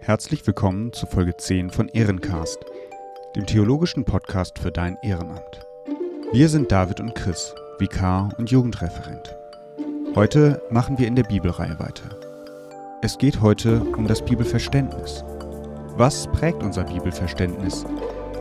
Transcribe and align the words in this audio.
Herzlich 0.00 0.46
willkommen 0.46 0.92
zu 0.92 1.06
Folge 1.06 1.36
10 1.36 1.70
von 1.70 1.88
Ehrencast, 1.88 2.58
dem 3.36 3.46
theologischen 3.46 4.04
Podcast 4.04 4.58
für 4.58 4.72
dein 4.72 4.98
Ehrenamt. 5.02 5.66
Wir 6.32 6.48
sind 6.48 6.72
David 6.72 7.00
und 7.00 7.14
Chris, 7.14 7.54
Vikar 7.78 8.30
und 8.36 8.50
Jugendreferent. 8.50 9.36
Heute 10.14 10.60
machen 10.70 10.98
wir 10.98 11.06
in 11.06 11.16
der 11.16 11.22
Bibelreihe 11.22 11.78
weiter. 11.78 12.18
Es 13.00 13.16
geht 13.16 13.40
heute 13.40 13.80
um 13.96 14.06
das 14.06 14.24
Bibelverständnis. 14.24 15.24
Was 15.96 16.26
prägt 16.32 16.62
unser 16.62 16.84
Bibelverständnis? 16.84 17.84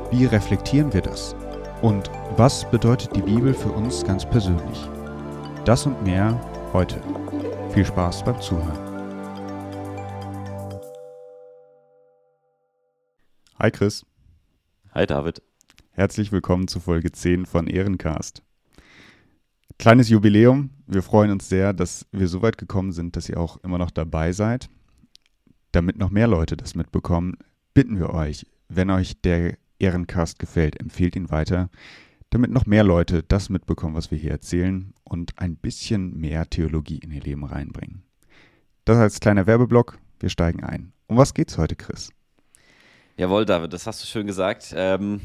Wie 0.09 0.25
reflektieren 0.25 0.91
wir 0.93 1.01
das? 1.01 1.35
Und 1.81 2.09
was 2.37 2.69
bedeutet 2.69 3.15
die 3.15 3.21
Bibel 3.21 3.53
für 3.53 3.71
uns 3.71 4.03
ganz 4.03 4.25
persönlich? 4.25 4.89
Das 5.63 5.85
und 5.85 6.03
mehr 6.03 6.39
heute. 6.73 6.99
Viel 7.73 7.85
Spaß 7.85 8.23
beim 8.23 8.41
Zuhören. 8.41 8.90
Hi 13.61 13.69
Chris. 13.69 14.03
Hi 14.95 15.05
David. 15.05 15.43
Herzlich 15.91 16.31
willkommen 16.31 16.67
zu 16.67 16.79
Folge 16.79 17.11
10 17.11 17.45
von 17.45 17.67
Ehrencast. 17.67 18.41
Kleines 19.77 20.09
Jubiläum. 20.09 20.71
Wir 20.87 21.03
freuen 21.03 21.29
uns 21.29 21.47
sehr, 21.47 21.71
dass 21.71 22.07
wir 22.11 22.27
so 22.27 22.41
weit 22.41 22.57
gekommen 22.57 22.91
sind, 22.91 23.15
dass 23.15 23.29
ihr 23.29 23.39
auch 23.39 23.57
immer 23.57 23.77
noch 23.77 23.91
dabei 23.91 24.31
seid. 24.31 24.67
Damit 25.73 25.99
noch 25.99 26.09
mehr 26.09 26.25
Leute 26.25 26.57
das 26.57 26.73
mitbekommen, 26.73 27.37
bitten 27.75 27.99
wir 27.99 28.09
euch, 28.09 28.47
wenn 28.67 28.89
euch 28.89 29.21
der 29.21 29.59
Ehrencast 29.77 30.39
gefällt, 30.39 30.79
empfehlt 30.79 31.15
ihn 31.15 31.29
weiter, 31.29 31.69
damit 32.31 32.49
noch 32.49 32.65
mehr 32.65 32.83
Leute 32.83 33.21
das 33.21 33.51
mitbekommen, 33.51 33.93
was 33.93 34.09
wir 34.09 34.17
hier 34.17 34.31
erzählen 34.31 34.91
und 35.03 35.37
ein 35.37 35.55
bisschen 35.55 36.19
mehr 36.19 36.49
Theologie 36.49 36.97
in 36.97 37.11
ihr 37.11 37.21
Leben 37.21 37.43
reinbringen. 37.43 38.01
Das 38.85 38.97
als 38.97 39.19
kleiner 39.19 39.45
Werbeblock. 39.45 39.99
Wir 40.19 40.29
steigen 40.29 40.63
ein. 40.63 40.93
Um 41.05 41.17
was 41.17 41.35
geht's 41.35 41.59
heute, 41.59 41.75
Chris? 41.75 42.09
Jawohl, 43.17 43.45
David, 43.45 43.73
das 43.73 43.87
hast 43.87 44.01
du 44.01 44.07
schön 44.07 44.25
gesagt. 44.25 44.73
Ähm, 44.75 45.21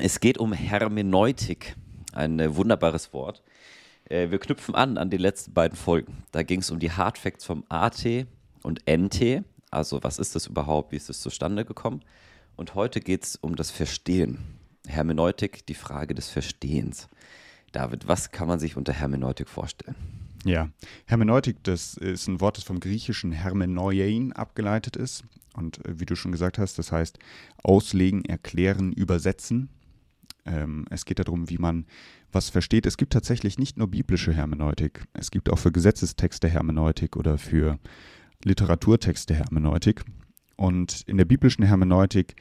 es 0.00 0.18
geht 0.18 0.38
um 0.38 0.52
Hermeneutik, 0.52 1.76
ein 2.12 2.40
äh, 2.40 2.56
wunderbares 2.56 3.12
Wort. 3.12 3.42
Äh, 4.08 4.30
wir 4.30 4.38
knüpfen 4.38 4.74
an 4.74 4.96
an 4.96 5.10
die 5.10 5.18
letzten 5.18 5.52
beiden 5.52 5.76
Folgen. 5.76 6.24
Da 6.32 6.42
ging 6.42 6.60
es 6.60 6.70
um 6.70 6.78
die 6.78 6.90
Hard 6.90 7.18
Facts 7.18 7.44
vom 7.44 7.64
AT 7.68 8.26
und 8.62 8.82
NT. 8.88 9.44
Also, 9.70 10.02
was 10.02 10.18
ist 10.18 10.34
das 10.34 10.46
überhaupt? 10.46 10.92
Wie 10.92 10.96
ist 10.96 11.10
das 11.10 11.20
zustande 11.20 11.64
gekommen? 11.64 12.02
Und 12.56 12.74
heute 12.74 13.00
geht 13.00 13.24
es 13.24 13.36
um 13.36 13.56
das 13.56 13.70
Verstehen. 13.70 14.38
Hermeneutik, 14.86 15.66
die 15.66 15.74
Frage 15.74 16.14
des 16.14 16.28
Verstehens. 16.28 17.08
David, 17.72 18.08
was 18.08 18.30
kann 18.30 18.48
man 18.48 18.58
sich 18.58 18.76
unter 18.76 18.92
Hermeneutik 18.92 19.48
vorstellen? 19.48 19.96
Ja, 20.44 20.70
Hermeneutik, 21.06 21.62
das 21.62 21.94
ist 21.94 22.26
ein 22.26 22.40
Wort, 22.40 22.56
das 22.56 22.64
vom 22.64 22.80
griechischen 22.80 23.32
Hermenoiein 23.32 24.32
abgeleitet 24.32 24.96
ist. 24.96 25.24
Und 25.54 25.84
äh, 25.86 26.00
wie 26.00 26.06
du 26.06 26.14
schon 26.16 26.32
gesagt 26.32 26.58
hast, 26.58 26.78
das 26.78 26.92
heißt 26.92 27.18
auslegen, 27.62 28.24
erklären, 28.24 28.92
übersetzen. 28.92 29.68
Ähm, 30.44 30.86
es 30.90 31.04
geht 31.04 31.18
darum, 31.18 31.50
wie 31.50 31.58
man 31.58 31.86
was 32.32 32.48
versteht. 32.48 32.86
Es 32.86 32.96
gibt 32.96 33.12
tatsächlich 33.12 33.58
nicht 33.58 33.76
nur 33.76 33.88
biblische 33.88 34.32
Hermeneutik. 34.32 35.04
Es 35.12 35.30
gibt 35.30 35.50
auch 35.50 35.58
für 35.58 35.72
Gesetzestexte 35.72 36.48
Hermeneutik 36.48 37.16
oder 37.16 37.38
für 37.38 37.78
Literaturtexte 38.44 39.34
Hermeneutik. 39.34 40.02
Und 40.56 41.02
in 41.06 41.16
der 41.16 41.24
biblischen 41.24 41.64
Hermeneutik 41.64 42.36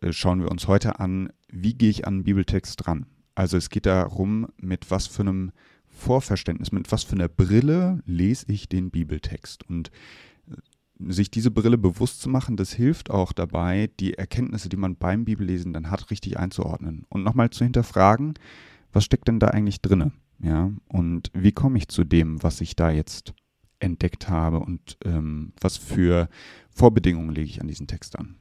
äh, 0.00 0.12
schauen 0.12 0.42
wir 0.42 0.50
uns 0.50 0.68
heute 0.68 1.00
an, 1.00 1.30
wie 1.48 1.74
gehe 1.74 1.90
ich 1.90 2.06
an 2.06 2.14
einen 2.14 2.24
Bibeltext 2.24 2.84
dran. 2.84 3.06
Also 3.34 3.56
es 3.56 3.70
geht 3.70 3.86
darum, 3.86 4.48
mit 4.58 4.90
was 4.90 5.06
für 5.06 5.22
einem 5.22 5.52
Vorverständnis, 5.88 6.72
mit 6.72 6.90
was 6.92 7.04
für 7.04 7.14
einer 7.14 7.28
Brille 7.28 8.00
lese 8.06 8.46
ich 8.48 8.68
den 8.68 8.90
Bibeltext. 8.90 9.68
Und 9.68 9.90
sich 11.08 11.30
diese 11.30 11.50
Brille 11.50 11.78
bewusst 11.78 12.20
zu 12.20 12.28
machen, 12.28 12.56
das 12.56 12.72
hilft 12.72 13.10
auch 13.10 13.32
dabei, 13.32 13.90
die 14.00 14.14
Erkenntnisse, 14.14 14.68
die 14.68 14.76
man 14.76 14.96
beim 14.96 15.24
Bibellesen 15.24 15.72
dann 15.72 15.90
hat, 15.90 16.10
richtig 16.10 16.38
einzuordnen 16.38 17.06
und 17.08 17.22
nochmal 17.22 17.50
zu 17.50 17.64
hinterfragen, 17.64 18.34
was 18.92 19.04
steckt 19.04 19.28
denn 19.28 19.40
da 19.40 19.48
eigentlich 19.48 19.80
drinne? 19.80 20.12
Ja, 20.42 20.70
und 20.88 21.30
wie 21.34 21.52
komme 21.52 21.78
ich 21.78 21.88
zu 21.88 22.04
dem, 22.04 22.42
was 22.42 22.60
ich 22.60 22.74
da 22.74 22.90
jetzt 22.90 23.34
entdeckt 23.78 24.28
habe 24.28 24.60
und 24.60 24.96
ähm, 25.04 25.52
was 25.60 25.76
für 25.76 26.28
Vorbedingungen 26.70 27.34
lege 27.34 27.48
ich 27.48 27.60
an 27.60 27.68
diesen 27.68 27.86
Text 27.86 28.18
an? 28.18 28.36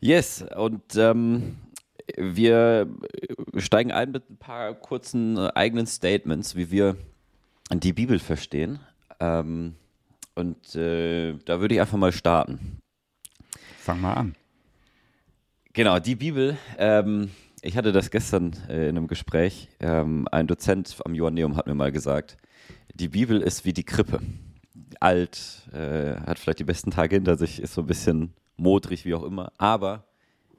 Yes, 0.00 0.44
und 0.56 0.96
ähm, 0.96 1.56
wir 2.16 2.88
steigen 3.56 3.92
ein 3.92 4.12
mit 4.12 4.30
ein 4.30 4.38
paar 4.38 4.74
kurzen 4.74 5.36
äh, 5.36 5.50
eigenen 5.54 5.86
Statements, 5.86 6.56
wie 6.56 6.70
wir 6.70 6.96
die 7.72 7.92
Bibel 7.92 8.18
verstehen. 8.18 8.80
Ähm, 9.20 9.74
und 10.34 10.74
äh, 10.74 11.34
da 11.44 11.60
würde 11.60 11.74
ich 11.74 11.80
einfach 11.80 11.98
mal 11.98 12.12
starten. 12.12 12.78
Fang 13.78 14.00
mal 14.00 14.14
an. 14.14 14.34
Genau, 15.72 15.98
die 15.98 16.16
Bibel. 16.16 16.56
Ähm, 16.78 17.30
ich 17.62 17.76
hatte 17.76 17.92
das 17.92 18.10
gestern 18.10 18.54
äh, 18.68 18.88
in 18.88 18.96
einem 18.96 19.06
Gespräch. 19.06 19.68
Ähm, 19.80 20.26
ein 20.30 20.46
Dozent 20.46 20.96
am 21.04 21.14
Joanneum 21.14 21.56
hat 21.56 21.66
mir 21.66 21.74
mal 21.74 21.92
gesagt, 21.92 22.36
die 22.94 23.08
Bibel 23.08 23.40
ist 23.40 23.64
wie 23.64 23.72
die 23.72 23.84
Krippe. 23.84 24.20
Alt, 24.98 25.62
äh, 25.72 26.16
hat 26.26 26.38
vielleicht 26.38 26.58
die 26.58 26.64
besten 26.64 26.90
Tage 26.90 27.16
hinter 27.16 27.36
sich, 27.36 27.60
ist 27.60 27.74
so 27.74 27.82
ein 27.82 27.86
bisschen 27.86 28.34
modrig, 28.56 29.04
wie 29.04 29.14
auch 29.14 29.22
immer, 29.22 29.52
aber 29.58 30.04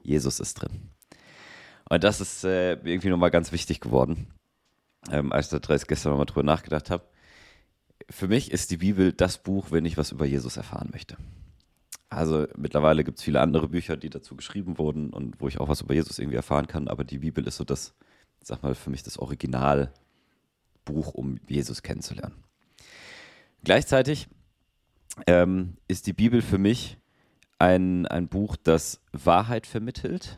Jesus 0.03 0.39
ist 0.39 0.55
drin. 0.55 0.89
Und 1.89 2.03
das 2.03 2.21
ist 2.21 2.43
äh, 2.43 2.73
irgendwie 2.73 3.09
nochmal 3.09 3.31
ganz 3.31 3.51
wichtig 3.51 3.81
geworden, 3.81 4.27
ähm, 5.11 5.31
als 5.31 5.51
ich 5.51 5.59
da 5.59 5.77
gestern 5.77 6.11
nochmal 6.11 6.25
drüber 6.25 6.43
nachgedacht 6.43 6.89
habe 6.89 7.03
für 8.09 8.27
mich 8.27 8.51
ist 8.51 8.71
die 8.71 8.77
Bibel 8.77 9.13
das 9.13 9.37
Buch, 9.37 9.71
wenn 9.71 9.85
ich 9.85 9.97
was 9.97 10.11
über 10.11 10.25
Jesus 10.25 10.57
erfahren 10.57 10.89
möchte. 10.91 11.17
Also 12.09 12.45
mittlerweile 12.57 13.03
gibt 13.03 13.19
es 13.19 13.23
viele 13.23 13.39
andere 13.39 13.69
Bücher, 13.69 13.95
die 13.95 14.09
dazu 14.09 14.35
geschrieben 14.35 14.77
wurden 14.77 15.11
und 15.11 15.39
wo 15.39 15.47
ich 15.47 15.59
auch 15.59 15.69
was 15.69 15.81
über 15.81 15.93
Jesus 15.93 16.19
irgendwie 16.19 16.35
erfahren 16.35 16.67
kann, 16.67 16.87
aber 16.87 17.05
die 17.05 17.19
Bibel 17.19 17.47
ist 17.47 17.57
so 17.57 17.63
das, 17.63 17.93
sag 18.41 18.63
mal, 18.63 18.75
für 18.75 18.89
mich 18.89 19.03
das 19.03 19.17
Originalbuch, 19.17 19.93
um 21.13 21.39
Jesus 21.47 21.83
kennenzulernen. 21.83 22.43
Gleichzeitig 23.63 24.27
ähm, 25.25 25.77
ist 25.87 26.05
die 26.05 26.13
Bibel 26.13 26.41
für 26.41 26.57
mich 26.57 26.97
ein, 27.59 28.07
ein 28.07 28.27
Buch, 28.27 28.57
das 28.57 29.01
Wahrheit 29.13 29.65
vermittelt, 29.65 30.37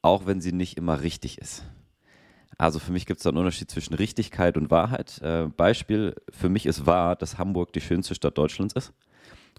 auch 0.00 0.26
wenn 0.26 0.40
sie 0.40 0.52
nicht 0.52 0.78
immer 0.78 1.02
richtig 1.02 1.38
ist. 1.38 1.64
Also 2.58 2.78
für 2.78 2.92
mich 2.92 3.04
gibt 3.04 3.18
es 3.18 3.24
da 3.24 3.30
einen 3.30 3.38
Unterschied 3.38 3.70
zwischen 3.70 3.94
Richtigkeit 3.94 4.56
und 4.56 4.70
Wahrheit. 4.70 5.20
Äh, 5.20 5.48
Beispiel, 5.48 6.14
für 6.30 6.48
mich 6.48 6.66
ist 6.66 6.86
wahr, 6.86 7.16
dass 7.16 7.38
Hamburg 7.38 7.72
die 7.72 7.80
schönste 7.80 8.14
Stadt 8.14 8.38
Deutschlands 8.38 8.74
ist. 8.74 8.92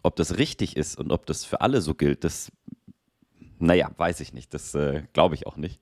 Ob 0.03 0.15
das 0.15 0.37
richtig 0.37 0.77
ist 0.77 0.97
und 0.97 1.11
ob 1.11 1.25
das 1.25 1.45
für 1.45 1.61
alle 1.61 1.81
so 1.81 1.93
gilt, 1.93 2.23
das, 2.23 2.51
naja, 3.59 3.91
weiß 3.97 4.19
ich 4.21 4.33
nicht. 4.33 4.53
Das 4.53 4.73
äh, 4.73 5.03
glaube 5.13 5.35
ich 5.35 5.45
auch 5.45 5.57
nicht. 5.57 5.79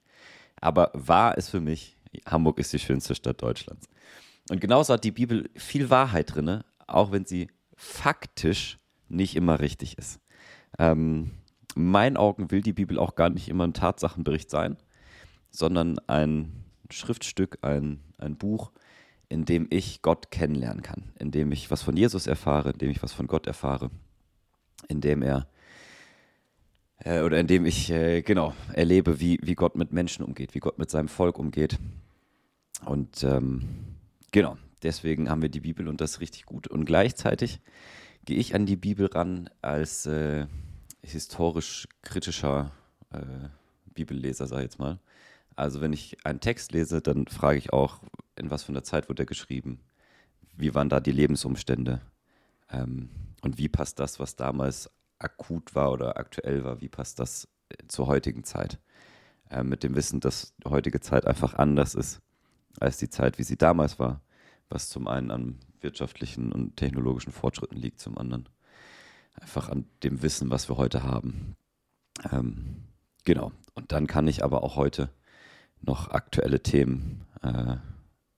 Aber 0.59 0.91
wahr 0.93 1.37
ist 1.37 1.49
für 1.49 1.61
mich, 1.61 1.97
Hamburg 2.25 2.59
ist 2.59 2.73
die 2.73 2.79
schönste 2.79 3.15
Stadt 3.15 3.41
Deutschlands. 3.41 3.87
Und 4.49 4.61
genauso 4.61 4.93
hat 4.93 5.03
die 5.03 5.11
Bibel 5.11 5.49
viel 5.55 5.89
Wahrheit 5.89 6.35
drin, 6.35 6.63
auch 6.87 7.11
wenn 7.11 7.25
sie 7.25 7.49
faktisch 7.75 8.77
nicht 9.07 9.35
immer 9.35 9.59
richtig 9.59 9.97
ist. 9.97 10.19
Ähm, 10.79 11.31
in 11.75 11.91
meinen 11.91 12.17
Augen 12.17 12.51
will 12.51 12.61
die 12.61 12.73
Bibel 12.73 12.99
auch 12.99 13.15
gar 13.15 13.29
nicht 13.29 13.49
immer 13.49 13.65
ein 13.65 13.73
Tatsachenbericht 13.73 14.49
sein, 14.49 14.77
sondern 15.49 15.99
ein 16.07 16.64
Schriftstück, 16.91 17.59
ein, 17.61 17.99
ein 18.17 18.37
Buch, 18.37 18.71
in 19.29 19.45
dem 19.45 19.67
ich 19.69 20.01
Gott 20.01 20.31
kennenlernen 20.31 20.83
kann, 20.83 21.11
in 21.19 21.31
dem 21.31 21.51
ich 21.51 21.71
was 21.71 21.81
von 21.81 21.97
Jesus 21.97 22.27
erfahre, 22.27 22.71
in 22.71 22.77
dem 22.77 22.91
ich 22.91 23.01
was 23.01 23.13
von 23.13 23.27
Gott 23.27 23.47
erfahre, 23.47 23.89
in 24.87 25.01
dem 25.01 25.21
er 25.21 25.47
äh, 26.99 27.21
oder 27.21 27.39
in 27.39 27.47
dem 27.47 27.65
ich 27.65 27.89
äh, 27.89 28.21
genau 28.21 28.53
erlebe, 28.73 29.19
wie, 29.19 29.39
wie 29.41 29.55
Gott 29.55 29.75
mit 29.75 29.91
Menschen 29.91 30.23
umgeht, 30.23 30.53
wie 30.53 30.59
Gott 30.59 30.77
mit 30.77 30.89
seinem 30.89 31.07
Volk 31.07 31.39
umgeht. 31.39 31.77
Und 32.85 33.23
ähm, 33.23 33.63
genau, 34.31 34.57
deswegen 34.83 35.29
haben 35.29 35.41
wir 35.41 35.49
die 35.49 35.61
Bibel 35.61 35.87
und 35.87 36.01
das 36.01 36.19
richtig 36.19 36.45
gut. 36.45 36.67
Und 36.67 36.85
gleichzeitig 36.85 37.59
gehe 38.25 38.37
ich 38.37 38.55
an 38.55 38.65
die 38.65 38.75
Bibel 38.75 39.07
ran 39.07 39.49
als 39.61 40.05
äh, 40.05 40.47
historisch 41.03 41.87
kritischer 42.01 42.71
äh, 43.11 43.49
Bibelleser, 43.93 44.47
sag 44.47 44.57
ich 44.57 44.63
jetzt 44.63 44.79
mal. 44.79 44.99
Also 45.55 45.81
wenn 45.81 45.93
ich 45.93 46.25
einen 46.25 46.39
Text 46.39 46.73
lese, 46.73 47.01
dann 47.01 47.27
frage 47.27 47.57
ich 47.57 47.71
auch, 47.71 47.99
in 48.35 48.51
was 48.51 48.63
für 48.63 48.71
einer 48.71 48.83
Zeit 48.83 49.09
wurde 49.09 49.23
er 49.23 49.27
geschrieben? 49.27 49.79
Wie 50.57 50.75
waren 50.75 50.89
da 50.89 50.99
die 50.99 51.11
Lebensumstände? 51.11 52.01
Ähm, 52.69 53.09
und 53.41 53.57
wie 53.57 53.69
passt 53.69 53.99
das, 53.99 54.19
was 54.19 54.35
damals 54.35 54.89
akut 55.19 55.75
war 55.75 55.91
oder 55.91 56.17
aktuell 56.17 56.63
war, 56.63 56.81
wie 56.81 56.89
passt 56.89 57.19
das 57.19 57.47
äh, 57.69 57.87
zur 57.87 58.07
heutigen 58.07 58.43
Zeit? 58.43 58.79
Äh, 59.49 59.63
mit 59.63 59.83
dem 59.83 59.95
Wissen, 59.95 60.19
dass 60.19 60.53
die 60.57 60.69
heutige 60.69 60.99
Zeit 60.99 61.25
einfach 61.25 61.53
anders 61.53 61.95
ist 61.95 62.21
als 62.79 62.97
die 62.97 63.09
Zeit, 63.09 63.37
wie 63.37 63.43
sie 63.43 63.57
damals 63.57 63.99
war, 63.99 64.21
was 64.69 64.89
zum 64.89 65.07
einen 65.07 65.31
an 65.31 65.59
wirtschaftlichen 65.79 66.51
und 66.51 66.75
technologischen 66.75 67.31
Fortschritten 67.31 67.77
liegt, 67.77 67.99
zum 67.99 68.17
anderen 68.17 68.49
einfach 69.33 69.69
an 69.69 69.85
dem 70.03 70.21
Wissen, 70.21 70.49
was 70.49 70.69
wir 70.69 70.77
heute 70.77 71.03
haben. 71.03 71.55
Ähm, 72.31 72.83
genau. 73.23 73.51
Und 73.73 73.91
dann 73.91 74.07
kann 74.07 74.27
ich 74.27 74.43
aber 74.43 74.63
auch 74.63 74.75
heute 74.75 75.09
noch 75.81 76.09
aktuelle 76.09 76.61
Themen, 76.61 77.25
äh, 77.41 77.77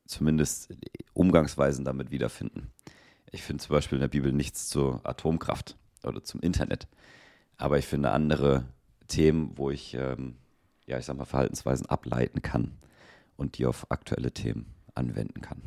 zumindest 0.06 0.74
Umgangsweisen 1.14 1.86
damit 1.86 2.12
wiederfinden 2.12 2.72
Ich 3.32 3.44
finde 3.44 3.64
zum 3.64 3.74
Beispiel 3.76 3.98
in 3.98 4.02
der 4.02 4.08
Bibel 4.08 4.32
nichts 4.32 4.70
zur 4.70 5.02
Atomkraft 5.06 5.78
oder 6.04 6.24
zum 6.24 6.42
Internet. 6.42 6.88
Aber 7.58 7.78
ich 7.78 7.86
finde 7.86 8.12
andere 8.12 8.66
Themen, 9.08 9.58
wo 9.58 9.70
ich, 9.70 9.94
ähm, 9.96 10.36
ja, 10.86 10.98
ich 10.98 11.06
sag 11.06 11.18
mal, 11.18 11.26
Verhaltensweisen 11.26 11.88
ableiten 11.88 12.42
kann 12.42 12.78
und 13.36 13.58
die 13.58 13.66
auf 13.66 13.92
aktuelle 13.92 14.32
Themen 14.32 14.74
anwenden 14.96 15.42
kann. 15.42 15.62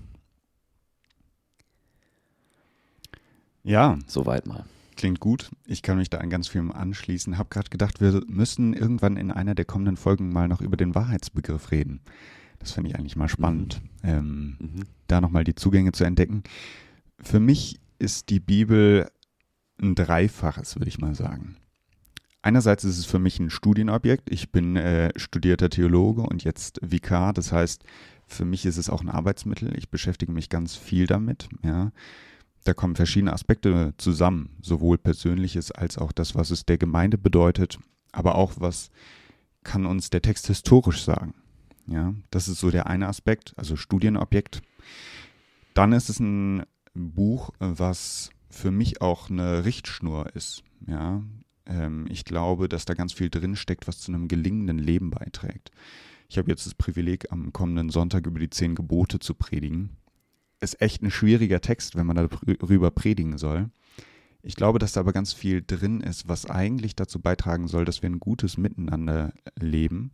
Ja. 3.63 3.99
Soweit 4.07 4.47
mal. 4.47 4.65
Klingt 5.01 5.19
gut. 5.19 5.51
Ich 5.65 5.81
kann 5.81 5.97
mich 5.97 6.11
da 6.11 6.19
an 6.19 6.29
ganz 6.29 6.47
vielem 6.49 6.71
anschließen. 6.71 7.39
Hab 7.39 7.49
gerade 7.49 7.71
gedacht, 7.71 8.03
wir 8.03 8.21
müssen 8.27 8.75
irgendwann 8.75 9.17
in 9.17 9.31
einer 9.31 9.55
der 9.55 9.65
kommenden 9.65 9.97
Folgen 9.97 10.31
mal 10.31 10.47
noch 10.47 10.61
über 10.61 10.77
den 10.77 10.95
Wahrheitsbegriff 10.95 11.71
reden. 11.71 12.03
Das 12.59 12.73
finde 12.73 12.91
ich 12.91 12.97
eigentlich 12.97 13.17
mal 13.17 13.31
spannend, 13.31 13.81
mhm. 14.03 14.11
Ähm, 14.11 14.57
mhm. 14.59 14.83
da 15.07 15.23
nochmal 15.23 15.45
die 15.45 15.55
Zugänge 15.55 15.93
zu 15.93 16.05
entdecken. 16.05 16.43
Für 17.19 17.41
mich 17.41 17.81
ist 17.99 18.29
die 18.29 18.41
Bibel 18.41 19.11
ein 19.81 19.95
Dreifaches, 19.95 20.77
würde 20.77 20.91
ich 20.91 20.99
mal 20.99 21.15
sagen. 21.15 21.57
Einerseits 22.43 22.85
ist 22.85 22.99
es 22.99 23.07
für 23.07 23.19
mich 23.19 23.41
ein 23.41 23.49
Studienobjekt. 23.49 24.31
Ich 24.31 24.53
bin 24.53 24.77
äh, 24.77 25.19
studierter 25.19 25.71
Theologe 25.71 26.25
und 26.25 26.45
jetzt 26.45 26.79
Vikar. 26.83 27.33
Das 27.33 27.53
heißt, 27.53 27.85
für 28.27 28.45
mich 28.45 28.67
ist 28.67 28.77
es 28.77 28.91
auch 28.91 29.01
ein 29.01 29.09
Arbeitsmittel. 29.09 29.75
Ich 29.79 29.89
beschäftige 29.89 30.33
mich 30.33 30.51
ganz 30.51 30.77
viel 30.77 31.07
damit. 31.07 31.49
Ja 31.65 31.91
da 32.65 32.75
kommen 32.75 32.97
verschiedene 32.97 33.33
Aspekte 33.33 33.95
zusammen, 33.97 34.57
sowohl 34.61 34.99
Persönliches 34.99 35.71
als 35.71 35.99
auch 35.99 36.13
das, 36.13 36.35
was 36.35 36.51
es 36.51 36.67
der 36.67 36.79
Gemeinde 36.79 37.19
bedeutet, 37.19 37.79
aber 38.13 38.35
auch, 38.35 38.55
was 38.57 38.91
kann 39.65 39.87
uns 39.87 40.11
der 40.11 40.23
Text 40.23 40.47
historisch 40.47 41.03
sagen. 41.03 41.35
Ja, 41.87 42.15
das 42.31 42.49
ist 42.49 42.61
so 42.61 42.71
der 42.71 42.87
eine 42.87 43.09
Aspekt, 43.09 43.55
also 43.57 43.77
Studienobjekt. 43.77 44.63
Dann 45.75 45.93
ist 45.93 46.09
es 46.09 46.21
ein 46.21 46.65
Buch, 46.95 47.51
was 47.59 48.31
für 48.49 48.71
mich 48.71 49.01
auch 49.01 49.31
eine 49.31 49.65
Richtschnur 49.65 50.35
ist. 50.35 50.63
Ja, 50.87 51.23
ähm, 51.67 52.07
ich 52.09 52.25
glaube, 52.25 52.69
dass 52.69 52.85
da 52.85 52.95
ganz 52.95 53.13
viel 53.13 53.31
drinsteckt, 53.31 53.89
was 53.89 54.01
zu 54.01 54.13
einem 54.13 54.29
gelingenden 54.29 54.79
Leben 54.79 55.11
beiträgt. 55.11 55.71
Ich 56.29 56.39
habe 56.39 56.51
jetzt 56.51 56.67
das 56.67 56.75
Privileg, 56.75 57.33
am 57.33 57.53
kommenden 57.53 57.91
Sonntag 57.91 58.27
über 58.27 58.39
die 58.39 58.51
zehn 58.51 58.75
Gebote 58.75 59.19
zu 59.19 59.35
predigen 59.35 59.97
ist 60.61 60.81
echt 60.81 61.03
ein 61.03 61.11
schwieriger 61.11 61.61
Text, 61.61 61.97
wenn 61.97 62.07
man 62.07 62.17
darüber 62.17 62.91
predigen 62.91 63.39
soll. 63.39 63.71
Ich 64.43 64.57
glaube, 64.57 64.79
dass 64.79 64.93
da 64.93 65.01
aber 65.01 65.13
ganz 65.13 65.33
viel 65.33 65.63
drin 65.67 66.01
ist, 66.01 66.29
was 66.29 66.49
eigentlich 66.49 66.97
dazu 66.97 67.21
beitragen 67.21 67.69
soll, 67.69 67.85
dass 67.85 68.03
wir 68.03 68.09
ein 68.09 68.21
gutes 68.21 68.57
Miteinander 68.57 69.33
leben, 69.59 70.13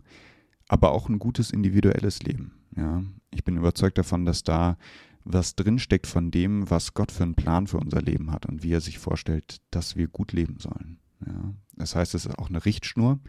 aber 0.69 0.93
auch 0.93 1.09
ein 1.09 1.19
gutes 1.19 1.51
individuelles 1.51 2.23
Leben. 2.23 2.53
Ja, 2.77 3.03
ich 3.31 3.45
bin 3.45 3.57
überzeugt 3.57 3.99
davon, 3.99 4.25
dass 4.25 4.43
da 4.43 4.77
was 5.25 5.57
drinsteckt 5.57 6.07
von 6.07 6.31
dem, 6.31 6.71
was 6.71 6.95
Gott 6.95 7.11
für 7.11 7.25
einen 7.25 7.35
Plan 7.35 7.67
für 7.67 7.79
unser 7.79 8.01
Leben 8.01 8.31
hat 8.33 8.47
und 8.47 8.63
wie 8.63 8.73
er 8.73 8.81
sich 8.81 8.99
vorstellt, 8.99 9.61
dass 9.71 9.97
wir 9.97 10.09
gut 10.09 10.33
leben 10.33 10.59
sollen. 10.59 10.99
Ja, 11.27 11.55
das 11.75 11.97
heißt, 11.97 12.15
es 12.15 12.27
ist 12.27 12.39
auch 12.39 12.49
eine 12.49 12.65
Richtschnur. 12.65 13.21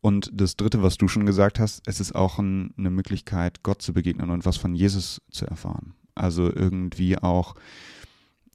Und 0.00 0.30
das 0.32 0.56
Dritte, 0.56 0.82
was 0.82 0.98
du 0.98 1.08
schon 1.08 1.26
gesagt 1.26 1.58
hast, 1.58 1.82
es 1.86 2.00
ist 2.00 2.14
auch 2.14 2.38
ein, 2.38 2.74
eine 2.76 2.90
Möglichkeit, 2.90 3.62
Gott 3.62 3.82
zu 3.82 3.92
begegnen 3.92 4.30
und 4.30 4.44
was 4.44 4.56
von 4.56 4.74
Jesus 4.74 5.20
zu 5.30 5.46
erfahren. 5.46 5.94
Also 6.16 6.52
irgendwie 6.52 7.16
auch 7.18 7.54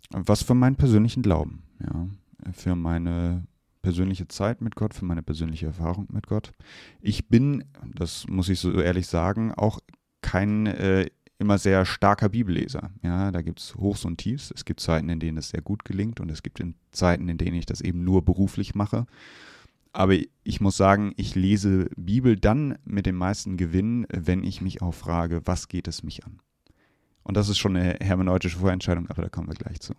was 0.09 0.43
für 0.43 0.55
meinen 0.55 0.75
persönlichen 0.75 1.23
Glauben, 1.23 1.63
ja, 1.79 2.07
für 2.51 2.75
meine 2.75 3.45
persönliche 3.81 4.27
Zeit 4.27 4.61
mit 4.61 4.75
Gott, 4.75 4.93
für 4.93 5.05
meine 5.05 5.23
persönliche 5.23 5.67
Erfahrung 5.67 6.07
mit 6.11 6.27
Gott. 6.27 6.51
Ich 6.99 7.29
bin, 7.29 7.63
das 7.95 8.27
muss 8.27 8.49
ich 8.49 8.59
so 8.59 8.71
ehrlich 8.73 9.07
sagen, 9.07 9.53
auch 9.53 9.79
kein 10.21 10.67
äh, 10.67 11.07
immer 11.39 11.57
sehr 11.57 11.85
starker 11.85 12.29
Bibelleser. 12.29 12.91
Ja, 13.01 13.31
da 13.31 13.41
gibt 13.41 13.59
es 13.59 13.75
Hochs 13.75 14.05
und 14.05 14.17
Tiefs. 14.17 14.51
Es 14.55 14.63
gibt 14.63 14.79
Zeiten, 14.79 15.09
in 15.09 15.19
denen 15.19 15.37
es 15.37 15.49
sehr 15.49 15.61
gut 15.61 15.83
gelingt 15.83 16.19
und 16.19 16.29
es 16.29 16.43
gibt 16.43 16.63
Zeiten, 16.91 17.29
in 17.29 17.37
denen 17.37 17.57
ich 17.57 17.65
das 17.65 17.81
eben 17.81 18.03
nur 18.03 18.23
beruflich 18.23 18.75
mache. 18.75 19.07
Aber 19.91 20.15
ich 20.43 20.61
muss 20.61 20.77
sagen, 20.77 21.13
ich 21.17 21.35
lese 21.35 21.89
Bibel 21.97 22.37
dann 22.37 22.77
mit 22.85 23.05
dem 23.05 23.15
meisten 23.15 23.57
Gewinn, 23.57 24.05
wenn 24.09 24.43
ich 24.43 24.61
mich 24.61 24.81
auch 24.81 24.93
frage, 24.93 25.41
was 25.45 25.67
geht 25.67 25.87
es 25.87 26.03
mich 26.03 26.25
an? 26.25 26.39
Und 27.23 27.37
das 27.37 27.49
ist 27.49 27.57
schon 27.57 27.75
eine 27.75 27.97
hermeneutische 28.01 28.59
Vorentscheidung, 28.59 29.09
aber 29.09 29.23
da 29.23 29.29
kommen 29.29 29.47
wir 29.47 29.55
gleich 29.55 29.79
zu. 29.79 29.93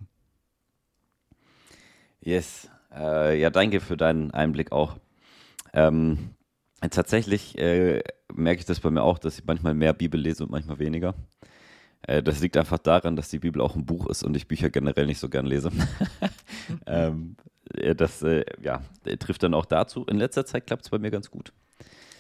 Yes. 2.21 2.69
Äh, 2.95 3.41
ja, 3.41 3.51
danke 3.51 3.81
für 3.81 3.97
deinen 3.97 4.31
Einblick 4.33 4.73
auch. 4.73 4.99
Ähm, 5.73 6.35
tatsächlich 6.91 7.57
äh, 7.59 8.03
merke 8.33 8.61
ich 8.61 8.67
das 8.67 8.81
bei 8.81 8.91
mir 8.91 9.03
auch, 9.03 9.19
dass 9.19 9.39
ich 9.39 9.45
manchmal 9.45 9.75
mehr 9.75 9.93
Bibel 9.93 10.21
lese 10.21 10.45
und 10.45 10.51
manchmal 10.51 10.79
weniger. 10.79 11.15
Äh, 12.03 12.23
das 12.23 12.41
liegt 12.41 12.57
einfach 12.57 12.79
daran, 12.79 13.17
dass 13.17 13.31
die 13.31 13.39
Bibel 13.39 13.63
auch 13.63 13.77
ein 13.77 13.87
Buch 13.87 14.09
ist 14.09 14.23
und 14.23 14.37
ich 14.37 14.49
Bücher 14.49 14.71
generell 14.71 15.07
nicht 15.07 15.19
so 15.19 15.29
gern 15.29 15.47
lese. 15.47 15.71
ähm, 16.87 17.37
das 17.97 18.23
äh, 18.23 18.45
ja, 18.61 18.83
trifft 19.19 19.43
dann 19.43 19.55
auch 19.55 19.65
dazu. 19.65 20.05
In 20.05 20.19
letzter 20.19 20.45
Zeit 20.45 20.67
klappt 20.67 20.85
es 20.85 20.91
bei 20.91 20.99
mir 20.99 21.11
ganz 21.11 21.31
gut. 21.31 21.53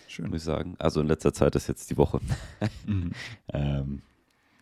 Schön. 0.08 0.28
Muss 0.28 0.40
ich 0.40 0.44
sagen. 0.44 0.76
Also 0.78 1.00
in 1.00 1.06
letzter 1.06 1.32
Zeit 1.32 1.54
ist 1.56 1.68
jetzt 1.68 1.90
die 1.90 1.96
Woche. 1.96 2.20
mhm. 2.86 3.12
ähm, 3.52 4.02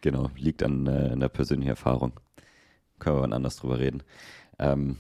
Genau, 0.01 0.31
liegt 0.37 0.63
an 0.63 0.87
äh, 0.87 1.11
einer 1.13 1.29
persönlichen 1.29 1.71
Erfahrung. 1.71 2.13
Können 2.99 3.17
wir 3.17 3.23
wann 3.23 3.33
anders 3.33 3.57
drüber 3.57 3.79
reden. 3.79 4.03
Ähm, 4.59 4.99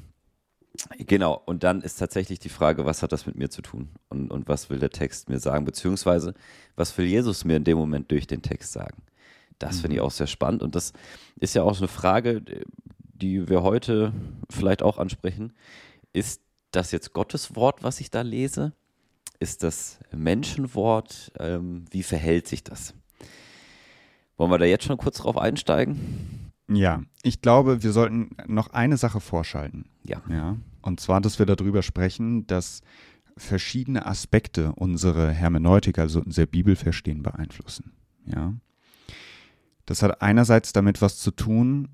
genau, 0.99 1.41
und 1.47 1.65
dann 1.65 1.83
ist 1.83 1.97
tatsächlich 1.97 2.39
die 2.39 2.49
Frage, 2.49 2.85
was 2.85 3.03
hat 3.03 3.13
das 3.13 3.27
mit 3.27 3.37
mir 3.37 3.51
zu 3.51 3.63
tun? 3.63 3.91
Und, 4.09 4.31
und 4.31 4.49
was 4.49 4.71
will 4.71 4.79
der 4.79 4.91
Text 4.91 5.29
mir 5.29 5.39
sagen? 5.39 5.65
Beziehungsweise, 5.65 6.35
was 6.77 6.97
will 6.97 7.07
Jesus 7.07 7.45
mir 7.45 7.57
in 7.57 7.65
dem 7.65 7.79
Moment 7.79 8.11
durch 8.11 8.27
den 8.27 8.43
Text 8.43 8.73
sagen? 8.73 9.03
Das 9.59 9.77
mhm. 9.77 9.81
finde 9.81 9.97
ich 9.97 10.01
auch 10.03 10.11
sehr 10.11 10.27
spannend. 10.27 10.63
Und 10.63 10.75
das 10.75 10.93
ist 11.37 11.55
ja 11.55 11.63
auch 11.63 11.75
so 11.75 11.83
eine 11.83 11.89
Frage, 11.89 12.43
die 12.99 13.49
wir 13.49 13.63
heute 13.63 14.13
vielleicht 14.51 14.83
auch 14.83 14.99
ansprechen. 14.99 15.53
Ist 16.13 16.43
das 16.73 16.93
jetzt 16.93 17.13
Gottes 17.13 17.55
Wort, 17.57 17.83
was 17.83 18.01
ich 18.01 18.11
da 18.11 18.23
lese? 18.23 18.73
Ist 19.39 19.63
das 19.63 19.99
Menschenwort? 20.13 21.33
Ähm, 21.39 21.85
wie 21.91 22.03
verhält 22.03 22.47
sich 22.47 22.65
das? 22.65 22.95
Wollen 24.41 24.53
wir 24.53 24.59
da 24.59 24.65
jetzt 24.65 24.85
schon 24.85 24.97
kurz 24.97 25.19
drauf 25.19 25.37
einsteigen? 25.37 26.51
Ja, 26.67 27.03
ich 27.23 27.43
glaube, 27.43 27.83
wir 27.83 27.93
sollten 27.93 28.31
noch 28.47 28.71
eine 28.73 28.97
Sache 28.97 29.21
vorschalten. 29.21 29.85
Ja. 30.03 30.23
ja. 30.31 30.57
Und 30.81 30.99
zwar, 30.99 31.21
dass 31.21 31.39
wir 31.39 31.45
darüber 31.45 31.83
sprechen, 31.83 32.47
dass 32.47 32.81
verschiedene 33.37 34.07
Aspekte 34.07 34.73
unsere 34.77 35.31
Hermeneutik, 35.31 35.99
also 35.99 36.23
unser 36.23 36.47
Bibelverstehen 36.47 37.23
beeinflussen. 37.23 37.93
Ja. 38.25 38.55
Das 39.85 40.03
hat 40.03 40.23
einerseits 40.23 40.73
damit 40.73 41.03
was 41.03 41.19
zu 41.19 41.33
tun, 41.33 41.89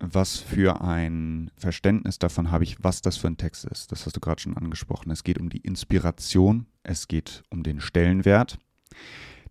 was 0.00 0.38
für 0.38 0.80
ein 0.80 1.52
Verständnis 1.56 2.18
davon 2.18 2.50
habe 2.50 2.64
ich, 2.64 2.82
was 2.82 3.00
das 3.00 3.16
für 3.16 3.28
ein 3.28 3.36
Text 3.36 3.64
ist. 3.64 3.92
Das 3.92 4.06
hast 4.06 4.16
du 4.16 4.20
gerade 4.20 4.42
schon 4.42 4.56
angesprochen. 4.56 5.12
Es 5.12 5.22
geht 5.22 5.38
um 5.38 5.50
die 5.50 5.58
Inspiration, 5.58 6.66
es 6.82 7.06
geht 7.06 7.44
um 7.48 7.62
den 7.62 7.80
Stellenwert. 7.80 8.58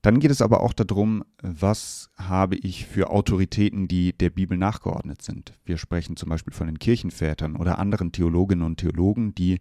Dann 0.02 0.20
geht 0.20 0.32
es 0.32 0.42
aber 0.42 0.62
auch 0.62 0.74
darum, 0.74 1.24
was 1.44 2.10
habe 2.18 2.56
ich 2.56 2.88
für 2.88 3.12
Autoritäten, 3.12 3.88
die 3.88 4.14
der 4.14 4.32
Bibel 4.32 4.58
nachgeordnet 4.58 5.22
sind. 5.22 5.54
Wir 5.64 5.78
sprechen 5.78 6.18
zum 6.18 6.30
Beispiel 6.30 6.54
von 6.54 6.68
den 6.68 6.80
Kirchenvätern 6.80 7.56
oder 7.56 7.78
anderen 7.78 8.12
Theologinnen 8.12 8.66
und 8.66 8.78
Theologen, 8.78 9.36
die 9.36 9.60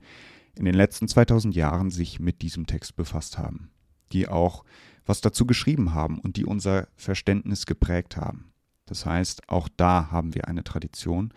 in 0.59 0.64
den 0.64 0.75
letzten 0.75 1.09
2000 1.09 1.54
Jahren 1.54 1.90
sich 1.90 2.20
mit 2.20 2.40
diesem 2.40 2.66
Text 2.66 2.97
befasst 2.97 3.38
haben, 3.38 3.70
die 4.12 4.28
auch 4.28 4.64
was 5.04 5.20
dazu 5.20 5.47
geschrieben 5.47 5.92
haben 5.92 6.18
und 6.18 6.37
die 6.37 6.47
unser 6.47 6.88
Verständnis 6.97 7.66
geprägt 7.66 8.16
haben. 8.16 8.52
Das 8.87 9.06
heißt, 9.06 9.49
auch 9.49 9.68
da 9.76 10.11
haben 10.11 10.35
wir 10.35 10.49
eine 10.49 10.64
Tradition. 10.64 11.32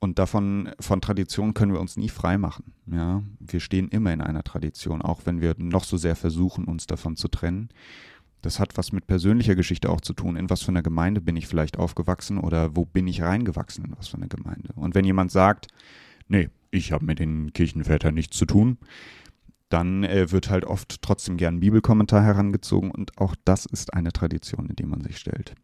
Und 0.00 0.18
davon, 0.18 0.70
von 0.78 1.00
Tradition 1.00 1.54
können 1.54 1.72
wir 1.72 1.80
uns 1.80 1.96
nie 1.96 2.08
freimachen. 2.08 2.72
Ja? 2.86 3.22
Wir 3.40 3.60
stehen 3.60 3.88
immer 3.88 4.12
in 4.12 4.20
einer 4.20 4.44
Tradition, 4.44 5.02
auch 5.02 5.22
wenn 5.24 5.40
wir 5.40 5.54
noch 5.58 5.84
so 5.84 5.96
sehr 5.96 6.16
versuchen, 6.16 6.64
uns 6.64 6.86
davon 6.86 7.16
zu 7.16 7.28
trennen. 7.28 7.68
Das 8.42 8.60
hat 8.60 8.76
was 8.76 8.92
mit 8.92 9.06
persönlicher 9.06 9.56
Geschichte 9.56 9.90
auch 9.90 10.00
zu 10.00 10.12
tun. 10.12 10.36
In 10.36 10.50
was 10.50 10.62
für 10.62 10.68
einer 10.68 10.82
Gemeinde 10.82 11.20
bin 11.20 11.36
ich 11.36 11.46
vielleicht 11.46 11.78
aufgewachsen 11.78 12.38
oder 12.38 12.76
wo 12.76 12.84
bin 12.84 13.06
ich 13.06 13.22
reingewachsen 13.22 13.84
in 13.84 13.96
was 13.96 14.08
für 14.08 14.16
eine 14.16 14.28
Gemeinde? 14.28 14.72
Und 14.76 14.94
wenn 14.94 15.04
jemand 15.04 15.32
sagt, 15.32 15.68
nee, 16.28 16.48
ich 16.70 16.92
habe 16.92 17.04
mit 17.04 17.18
den 17.18 17.52
Kirchenvätern 17.52 18.14
nichts 18.14 18.36
zu 18.36 18.46
tun, 18.46 18.78
dann 19.68 20.04
äh, 20.04 20.30
wird 20.30 20.50
halt 20.50 20.64
oft 20.64 21.02
trotzdem 21.02 21.36
gern 21.36 21.56
ein 21.56 21.60
Bibelkommentar 21.60 22.22
herangezogen 22.22 22.90
und 22.90 23.18
auch 23.18 23.34
das 23.44 23.66
ist 23.66 23.92
eine 23.92 24.12
Tradition, 24.12 24.68
in 24.70 24.76
die 24.76 24.86
man 24.86 25.02
sich 25.02 25.18
stellt. 25.18 25.54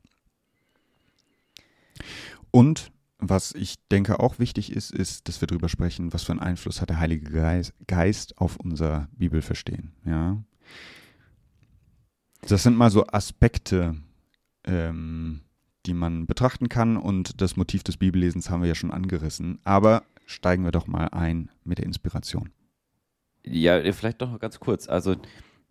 Und 2.51 2.91
was 3.19 3.53
ich 3.53 3.77
denke 3.91 4.21
auch 4.21 4.39
wichtig 4.39 4.73
ist, 4.73 4.91
ist, 4.91 5.29
dass 5.29 5.41
wir 5.41 5.47
darüber 5.47 5.69
sprechen, 5.69 6.13
was 6.13 6.25
für 6.25 6.33
einen 6.33 6.41
Einfluss 6.41 6.81
hat 6.81 6.91
der 6.91 7.01
Heilige 7.01 7.31
Geist, 7.31 7.73
Geist 7.87 8.39
auf 8.39 8.57
unser 8.57 9.09
Bibelverstehen. 9.13 9.93
Ja? 10.05 10.43
Das 12.49 12.63
sind 12.63 12.77
mal 12.77 12.91
so 12.91 13.07
Aspekte, 13.07 13.97
ähm, 14.65 15.41
die 15.87 15.95
man 15.95 16.27
betrachten 16.27 16.69
kann 16.69 16.97
und 16.97 17.41
das 17.41 17.57
Motiv 17.57 17.83
des 17.83 17.97
Bibellesens 17.97 18.51
haben 18.51 18.63
wir 18.63 18.69
ja 18.69 18.75
schon 18.75 18.91
angerissen. 18.91 19.59
Aber 19.65 20.03
steigen 20.27 20.65
wir 20.65 20.73
doch 20.73 20.87
mal 20.87 21.09
ein 21.09 21.51
mit 21.65 21.79
der 21.79 21.87
Inspiration. 21.87 22.51
Ja, 23.45 23.81
vielleicht 23.93 24.23
doch 24.23 24.31
noch 24.31 24.41
ganz 24.41 24.59
kurz. 24.61 24.89
Also 24.89 25.17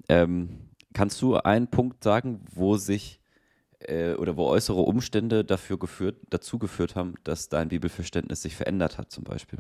ähm, 0.10 0.70
kannst 0.94 1.22
du 1.22 1.38
einen 1.38 1.68
Punkt 1.68 2.04
sagen, 2.04 2.42
wo 2.54 2.78
sich 2.78 3.20
äh, 3.80 4.14
oder 4.14 4.38
wo 4.38 4.48
äußere 4.48 4.82
Umstände 4.82 5.44
dafür 5.44 5.78
geführt, 5.78 6.18
dazu 6.30 6.60
geführt 6.60 6.96
haben, 6.96 7.16
dass 7.24 7.50
dein 7.50 7.70
Bibelverständnis 7.70 8.42
sich 8.42 8.56
verändert 8.56 8.98
hat, 8.98 9.12
zum 9.12 9.24
Beispiel. 9.24 9.60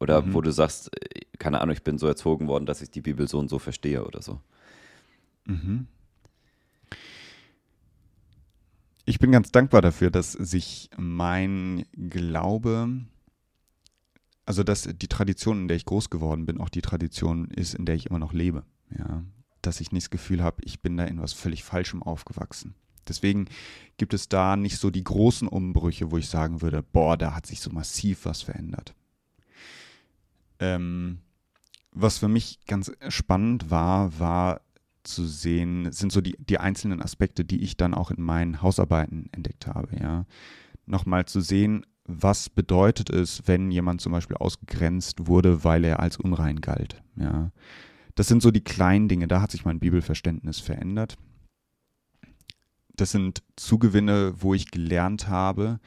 Oder 0.00 0.22
mhm. 0.22 0.34
wo 0.34 0.40
du 0.40 0.50
sagst, 0.50 0.90
äh, 0.96 1.20
keine 1.38 1.60
Ahnung, 1.60 1.74
ich 1.74 1.84
bin 1.84 1.98
so 1.98 2.06
erzogen 2.06 2.48
worden, 2.48 2.66
dass 2.66 2.82
ich 2.82 2.90
die 2.90 3.02
Bibel 3.02 3.28
so 3.28 3.38
und 3.38 3.48
so 3.48 3.58
verstehe 3.58 4.04
oder 4.04 4.22
so. 4.22 4.40
Mhm. 5.46 5.86
Ich 9.10 9.18
bin 9.18 9.32
ganz 9.32 9.50
dankbar 9.50 9.82
dafür, 9.82 10.12
dass 10.12 10.30
sich 10.30 10.88
mein 10.96 11.84
Glaube, 11.96 12.88
also 14.46 14.62
dass 14.62 14.82
die 14.82 15.08
Tradition, 15.08 15.62
in 15.62 15.68
der 15.68 15.76
ich 15.76 15.84
groß 15.84 16.10
geworden 16.10 16.46
bin, 16.46 16.60
auch 16.60 16.68
die 16.68 16.80
Tradition 16.80 17.48
ist, 17.50 17.74
in 17.74 17.86
der 17.86 17.96
ich 17.96 18.06
immer 18.06 18.20
noch 18.20 18.32
lebe. 18.32 18.62
Ja, 18.96 19.24
dass 19.62 19.80
ich 19.80 19.90
nicht 19.90 20.04
das 20.04 20.10
Gefühl 20.10 20.44
habe, 20.44 20.62
ich 20.64 20.80
bin 20.80 20.96
da 20.96 21.06
in 21.06 21.20
was 21.20 21.32
völlig 21.32 21.64
Falschem 21.64 22.04
aufgewachsen. 22.04 22.76
Deswegen 23.08 23.48
gibt 23.96 24.14
es 24.14 24.28
da 24.28 24.54
nicht 24.54 24.78
so 24.78 24.90
die 24.90 25.02
großen 25.02 25.48
Umbrüche, 25.48 26.12
wo 26.12 26.16
ich 26.16 26.28
sagen 26.28 26.62
würde, 26.62 26.84
boah, 26.84 27.16
da 27.16 27.34
hat 27.34 27.46
sich 27.46 27.60
so 27.60 27.70
massiv 27.70 28.26
was 28.26 28.42
verändert. 28.42 28.94
Ähm, 30.60 31.18
was 31.90 32.18
für 32.18 32.28
mich 32.28 32.64
ganz 32.64 32.92
spannend 33.08 33.72
war, 33.72 34.20
war 34.20 34.60
zu 35.02 35.26
sehen, 35.26 35.90
sind 35.92 36.12
so 36.12 36.20
die, 36.20 36.36
die 36.38 36.58
einzelnen 36.58 37.02
Aspekte, 37.02 37.44
die 37.44 37.62
ich 37.62 37.76
dann 37.76 37.94
auch 37.94 38.10
in 38.10 38.22
meinen 38.22 38.62
Hausarbeiten 38.62 39.28
entdeckt 39.32 39.66
habe, 39.66 39.96
ja. 40.00 40.26
Nochmal 40.86 41.26
zu 41.26 41.40
sehen, 41.40 41.86
was 42.04 42.48
bedeutet 42.48 43.10
es, 43.10 43.46
wenn 43.46 43.70
jemand 43.70 44.00
zum 44.00 44.12
Beispiel 44.12 44.36
ausgegrenzt 44.36 45.26
wurde, 45.26 45.64
weil 45.64 45.84
er 45.84 46.00
als 46.00 46.16
unrein 46.16 46.60
galt, 46.60 47.02
ja. 47.16 47.52
Das 48.14 48.26
sind 48.26 48.42
so 48.42 48.50
die 48.50 48.64
kleinen 48.64 49.08
Dinge, 49.08 49.28
da 49.28 49.40
hat 49.40 49.50
sich 49.50 49.64
mein 49.64 49.80
Bibelverständnis 49.80 50.60
verändert. 50.60 51.16
Das 52.94 53.12
sind 53.12 53.42
Zugewinne, 53.56 54.34
wo 54.36 54.52
ich 54.52 54.70
gelernt 54.70 55.28
habe, 55.28 55.80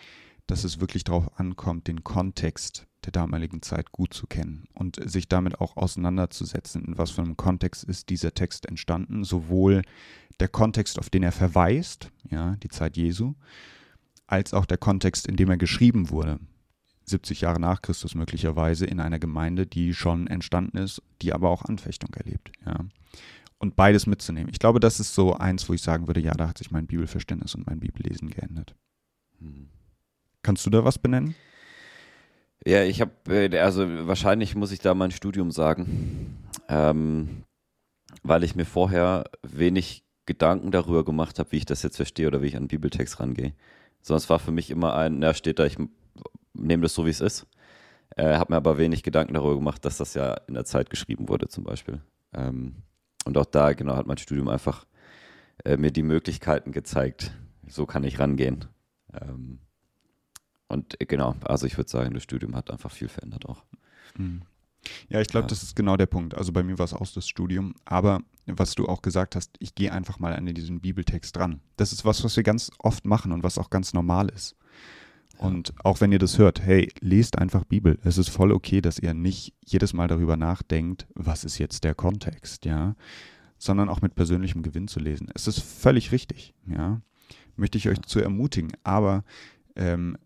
dass 0.47 0.63
es 0.63 0.79
wirklich 0.79 1.03
darauf 1.03 1.39
ankommt, 1.39 1.87
den 1.87 2.03
Kontext 2.03 2.87
der 3.05 3.11
damaligen 3.11 3.61
Zeit 3.61 3.91
gut 3.91 4.13
zu 4.13 4.27
kennen 4.27 4.65
und 4.73 4.97
sich 5.09 5.27
damit 5.27 5.59
auch 5.59 5.77
auseinanderzusetzen, 5.77 6.83
in 6.85 6.97
was 6.97 7.11
für 7.11 7.21
einem 7.21 7.37
Kontext 7.37 7.83
ist 7.83 8.09
dieser 8.09 8.33
Text 8.33 8.65
entstanden, 8.65 9.23
sowohl 9.23 9.81
der 10.39 10.47
Kontext, 10.47 10.99
auf 10.99 11.09
den 11.09 11.23
er 11.23 11.31
verweist, 11.31 12.11
ja, 12.29 12.55
die 12.57 12.69
Zeit 12.69 12.97
Jesu, 12.97 13.33
als 14.27 14.53
auch 14.53 14.65
der 14.65 14.77
Kontext, 14.77 15.27
in 15.27 15.35
dem 15.35 15.49
er 15.49 15.57
geschrieben 15.57 16.09
wurde, 16.09 16.39
70 17.05 17.41
Jahre 17.41 17.59
nach 17.59 17.81
Christus 17.81 18.15
möglicherweise 18.15 18.85
in 18.85 18.99
einer 18.99 19.19
Gemeinde, 19.19 19.65
die 19.65 19.93
schon 19.93 20.27
entstanden 20.27 20.77
ist, 20.77 21.01
die 21.21 21.33
aber 21.33 21.49
auch 21.49 21.63
Anfechtung 21.65 22.13
erlebt, 22.13 22.51
ja. 22.65 22.85
Und 23.59 23.77
beides 23.77 24.07
mitzunehmen. 24.07 24.49
Ich 24.49 24.59
glaube, 24.59 24.81
das 24.81 24.99
ist 24.99 25.15
so 25.15 25.35
eins, 25.35 25.69
wo 25.69 25.73
ich 25.73 25.81
sagen 25.81 26.07
würde, 26.07 26.19
ja, 26.19 26.33
da 26.33 26.49
hat 26.49 26.57
sich 26.57 26.71
mein 26.71 26.85
Bibelverständnis 26.85 27.55
und 27.55 27.65
mein 27.65 27.79
Bibellesen 27.79 28.29
geändert. 28.29 28.75
Hm. 29.39 29.69
Kannst 30.41 30.65
du 30.65 30.69
da 30.69 30.83
was 30.83 30.99
benennen? 30.99 31.33
Ja, 32.65 32.83
ich 32.83 33.01
habe, 33.01 33.11
äh, 33.27 33.59
also 33.59 34.07
wahrscheinlich 34.07 34.55
muss 34.55 34.71
ich 34.71 34.79
da 34.79 34.93
mein 34.93 35.11
Studium 35.11 35.51
sagen, 35.51 36.37
ähm, 36.69 37.43
weil 38.23 38.43
ich 38.43 38.55
mir 38.55 38.65
vorher 38.65 39.25
wenig 39.43 40.03
Gedanken 40.25 40.71
darüber 40.71 41.03
gemacht 41.03 41.39
habe, 41.39 41.51
wie 41.51 41.57
ich 41.57 41.65
das 41.65 41.83
jetzt 41.83 41.97
verstehe 41.97 42.27
oder 42.27 42.41
wie 42.41 42.47
ich 42.47 42.55
an 42.55 42.69
Bibeltext 42.69 43.19
rangehe. 43.19 43.53
Sonst 44.01 44.29
war 44.29 44.39
für 44.39 44.51
mich 44.51 44.69
immer 44.69 44.95
ein, 44.95 45.19
na 45.19 45.33
steht 45.33 45.59
da, 45.59 45.65
ich 45.65 45.77
nehme 46.53 46.83
das 46.83 46.93
so, 46.93 47.05
wie 47.05 47.09
es 47.09 47.21
ist. 47.21 47.47
Äh, 48.15 48.35
habe 48.35 48.53
mir 48.53 48.57
aber 48.57 48.77
wenig 48.77 49.03
Gedanken 49.03 49.33
darüber 49.33 49.55
gemacht, 49.55 49.83
dass 49.83 49.97
das 49.97 50.13
ja 50.13 50.33
in 50.47 50.53
der 50.53 50.65
Zeit 50.65 50.89
geschrieben 50.89 51.27
wurde 51.27 51.47
zum 51.47 51.63
Beispiel. 51.63 51.99
Ähm, 52.33 52.75
und 53.25 53.37
auch 53.37 53.45
da, 53.45 53.73
genau, 53.73 53.95
hat 53.95 54.07
mein 54.07 54.17
Studium 54.17 54.47
einfach 54.47 54.85
äh, 55.65 55.77
mir 55.77 55.91
die 55.91 56.03
Möglichkeiten 56.03 56.71
gezeigt. 56.71 57.33
So 57.67 57.85
kann 57.85 58.03
ich 58.03 58.19
rangehen. 58.19 58.65
Ähm, 59.13 59.59
und 60.67 60.99
äh, 61.01 61.05
genau, 61.05 61.35
also 61.43 61.65
ich 61.65 61.77
würde 61.77 61.89
sagen, 61.89 62.13
das 62.13 62.23
Studium 62.23 62.55
hat 62.55 62.71
einfach 62.71 62.91
viel 62.91 63.09
verändert 63.09 63.45
auch. 63.47 63.63
Mhm. 64.17 64.41
Ja, 65.09 65.21
ich 65.21 65.27
glaube, 65.27 65.45
ja. 65.45 65.49
das 65.49 65.63
ist 65.63 65.75
genau 65.75 65.97
der 65.97 66.05
Punkt. 66.05 66.35
Also 66.35 66.51
bei 66.51 66.63
mir 66.63 66.77
war 66.77 66.85
es 66.85 66.93
auch 66.93 67.07
das 67.07 67.27
Studium. 67.27 67.73
Aber 67.85 68.19
was 68.45 68.75
du 68.75 68.87
auch 68.87 69.01
gesagt 69.01 69.35
hast, 69.35 69.51
ich 69.59 69.75
gehe 69.75 69.91
einfach 69.91 70.19
mal 70.19 70.33
an 70.33 70.45
diesen 70.45 70.81
Bibeltext 70.81 71.35
dran. 71.35 71.61
Das 71.77 71.93
ist 71.93 72.05
was, 72.05 72.23
was 72.23 72.35
wir 72.35 72.43
ganz 72.43 72.71
oft 72.79 73.05
machen 73.05 73.31
und 73.31 73.43
was 73.43 73.57
auch 73.57 73.69
ganz 73.69 73.93
normal 73.93 74.29
ist. 74.29 74.55
Ja. 75.39 75.47
Und 75.47 75.73
auch 75.83 76.01
wenn 76.01 76.11
ihr 76.11 76.19
das 76.19 76.37
hört, 76.37 76.61
hey, 76.61 76.91
lest 76.99 77.37
einfach 77.37 77.63
Bibel. 77.63 77.97
Es 78.03 78.17
ist 78.17 78.29
voll 78.29 78.51
okay, 78.51 78.81
dass 78.81 78.99
ihr 78.99 79.13
nicht 79.13 79.53
jedes 79.65 79.93
Mal 79.93 80.07
darüber 80.07 80.37
nachdenkt, 80.37 81.07
was 81.13 81.43
ist 81.43 81.57
jetzt 81.57 81.83
der 81.83 81.95
Kontext, 81.95 82.65
ja, 82.65 82.95
sondern 83.57 83.89
auch 83.89 84.01
mit 84.01 84.15
persönlichem 84.15 84.61
Gewinn 84.61 84.87
zu 84.87 84.99
lesen. 84.99 85.29
Es 85.33 85.47
ist 85.47 85.59
völlig 85.59 86.11
richtig, 86.11 86.53
ja. 86.65 87.01
Möchte 87.55 87.77
ich 87.77 87.87
euch 87.87 88.01
zu 88.01 88.19
ermutigen. 88.19 88.73
Aber 88.83 89.23
ähm, 89.75 90.17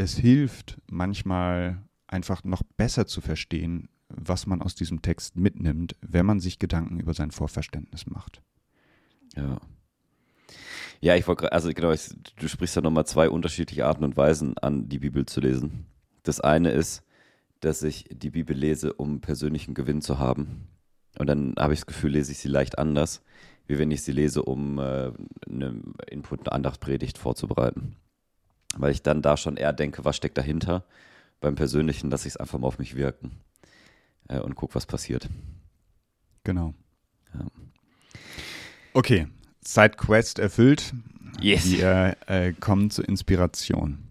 es 0.00 0.16
hilft 0.16 0.80
manchmal 0.90 1.82
einfach 2.06 2.42
noch 2.42 2.62
besser 2.62 3.06
zu 3.06 3.20
verstehen, 3.20 3.88
was 4.08 4.46
man 4.46 4.62
aus 4.62 4.74
diesem 4.74 5.02
Text 5.02 5.36
mitnimmt, 5.36 5.94
wenn 6.00 6.26
man 6.26 6.40
sich 6.40 6.58
Gedanken 6.58 6.98
über 6.98 7.14
sein 7.14 7.30
Vorverständnis 7.30 8.06
macht. 8.06 8.42
Ja. 9.36 9.60
Ja, 11.02 11.16
ich 11.16 11.26
wollte, 11.28 11.52
also 11.52 11.70
genau, 11.72 11.92
ich, 11.92 12.08
du 12.36 12.48
sprichst 12.48 12.76
ja 12.76 12.82
nochmal 12.82 13.06
zwei 13.06 13.30
unterschiedliche 13.30 13.86
Arten 13.86 14.04
und 14.04 14.16
Weisen 14.16 14.58
an, 14.58 14.88
die 14.88 14.98
Bibel 14.98 15.24
zu 15.26 15.40
lesen. 15.40 15.86
Das 16.24 16.40
eine 16.40 16.70
ist, 16.72 17.02
dass 17.60 17.82
ich 17.82 18.06
die 18.10 18.30
Bibel 18.30 18.56
lese, 18.56 18.92
um 18.94 19.20
persönlichen 19.20 19.74
Gewinn 19.74 20.02
zu 20.02 20.18
haben. 20.18 20.68
Und 21.18 21.26
dann 21.26 21.54
habe 21.58 21.74
ich 21.74 21.80
das 21.80 21.86
Gefühl, 21.86 22.12
lese 22.12 22.32
ich 22.32 22.38
sie 22.38 22.48
leicht 22.48 22.78
anders, 22.78 23.22
wie 23.66 23.78
wenn 23.78 23.90
ich 23.90 24.02
sie 24.02 24.12
lese, 24.12 24.42
um 24.42 24.78
äh, 24.78 25.12
eine 25.48 25.82
Input, 26.10 26.40
eine 26.40 26.52
Andachtspredigt 26.52 27.18
vorzubereiten 27.18 27.96
weil 28.76 28.92
ich 28.92 29.02
dann 29.02 29.22
da 29.22 29.36
schon 29.36 29.56
eher 29.56 29.72
denke, 29.72 30.04
was 30.04 30.16
steckt 30.16 30.38
dahinter. 30.38 30.84
Beim 31.40 31.54
Persönlichen 31.54 32.10
lasse 32.10 32.28
ich 32.28 32.34
es 32.34 32.36
einfach 32.36 32.58
mal 32.58 32.66
auf 32.66 32.78
mich 32.78 32.96
wirken 32.96 33.32
äh, 34.28 34.38
und 34.38 34.54
gucke, 34.54 34.74
was 34.74 34.86
passiert. 34.86 35.28
Genau. 36.44 36.74
Ja. 37.34 37.46
Okay, 38.92 39.28
Sidequest 39.64 40.38
erfüllt. 40.38 40.92
Yes. 41.40 41.70
Wir 41.70 42.16
äh, 42.26 42.52
kommen 42.52 42.90
zur 42.90 43.08
Inspiration. 43.08 44.10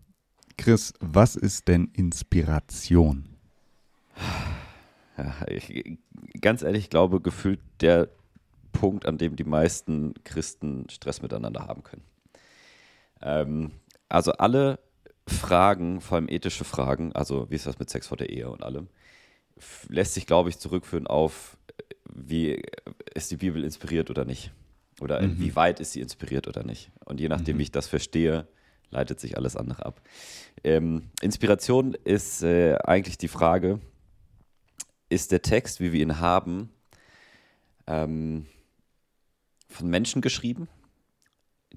Chris, 0.57 0.93
was 0.99 1.35
ist 1.35 1.67
denn 1.67 1.89
Inspiration? 1.93 3.25
Ja, 5.17 5.33
ich, 5.47 5.99
ganz 6.41 6.63
ehrlich, 6.63 6.85
ich 6.85 6.89
glaube, 6.89 7.21
gefühlt 7.21 7.59
der 7.81 8.09
Punkt, 8.71 9.05
an 9.05 9.17
dem 9.17 9.35
die 9.35 9.43
meisten 9.43 10.13
Christen 10.23 10.87
Stress 10.89 11.21
miteinander 11.21 11.67
haben 11.67 11.83
können. 11.83 12.03
Ähm, 13.21 13.71
also 14.09 14.33
alle 14.33 14.79
Fragen, 15.27 16.01
vor 16.01 16.17
allem 16.17 16.27
ethische 16.27 16.63
Fragen, 16.63 17.13
also 17.13 17.49
wie 17.49 17.55
ist 17.55 17.67
das 17.67 17.79
mit 17.79 17.89
Sex 17.89 18.07
vor 18.07 18.17
der 18.17 18.29
Ehe 18.29 18.49
und 18.49 18.63
allem, 18.63 18.87
lässt 19.87 20.15
sich, 20.15 20.25
glaube 20.25 20.49
ich, 20.49 20.57
zurückführen 20.57 21.07
auf, 21.07 21.57
wie 22.11 22.61
ist 23.13 23.31
die 23.31 23.37
Bibel 23.37 23.63
inspiriert 23.63 24.09
oder 24.09 24.25
nicht? 24.25 24.51
Oder 24.99 25.21
mhm. 25.21 25.31
inwieweit 25.31 25.79
ist 25.79 25.93
sie 25.93 26.01
inspiriert 26.01 26.47
oder 26.47 26.63
nicht? 26.63 26.91
Und 27.05 27.19
je 27.19 27.29
nachdem, 27.29 27.55
mhm. 27.55 27.59
wie 27.59 27.63
ich 27.63 27.71
das 27.71 27.87
verstehe, 27.87 28.47
leitet 28.89 29.19
sich 29.19 29.37
alles 29.37 29.55
andere 29.55 29.85
ab. 29.85 30.01
Ähm, 30.63 31.09
Inspiration 31.21 31.93
ist 32.03 32.41
äh, 32.43 32.75
eigentlich 32.83 33.17
die 33.17 33.27
Frage, 33.27 33.79
ist 35.09 35.31
der 35.31 35.41
Text, 35.41 35.79
wie 35.79 35.93
wir 35.93 36.01
ihn 36.01 36.19
haben, 36.19 36.69
ähm, 37.87 38.45
von 39.67 39.89
Menschen 39.89 40.21
geschrieben, 40.21 40.67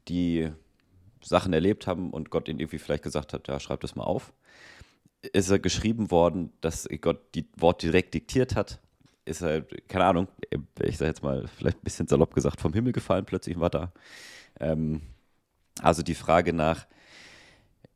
die 0.08 0.50
Sachen 1.22 1.52
erlebt 1.52 1.86
haben 1.86 2.10
und 2.10 2.30
Gott 2.30 2.48
ihnen 2.48 2.60
irgendwie 2.60 2.78
vielleicht 2.78 3.02
gesagt 3.02 3.32
hat, 3.32 3.48
ja, 3.48 3.60
schreib 3.60 3.80
das 3.80 3.94
mal 3.94 4.04
auf. 4.04 4.32
Ist 5.32 5.50
er 5.50 5.58
geschrieben 5.58 6.10
worden, 6.10 6.52
dass 6.60 6.88
Gott 7.00 7.34
die 7.34 7.46
Wort 7.56 7.82
direkt 7.82 8.14
diktiert 8.14 8.56
hat? 8.56 8.80
Ist 9.24 9.42
er, 9.42 9.62
keine 9.88 10.04
Ahnung, 10.04 10.28
ich 10.80 10.98
sage 10.98 11.10
jetzt 11.10 11.22
mal, 11.22 11.46
vielleicht 11.46 11.78
ein 11.78 11.84
bisschen 11.84 12.08
salopp 12.08 12.34
gesagt, 12.34 12.60
vom 12.60 12.72
Himmel 12.72 12.92
gefallen, 12.92 13.24
plötzlich 13.24 13.58
war 13.60 13.70
da. 13.70 13.92
Ähm, 14.58 15.02
also 15.80 16.02
die 16.02 16.16
Frage 16.16 16.52
nach, 16.52 16.86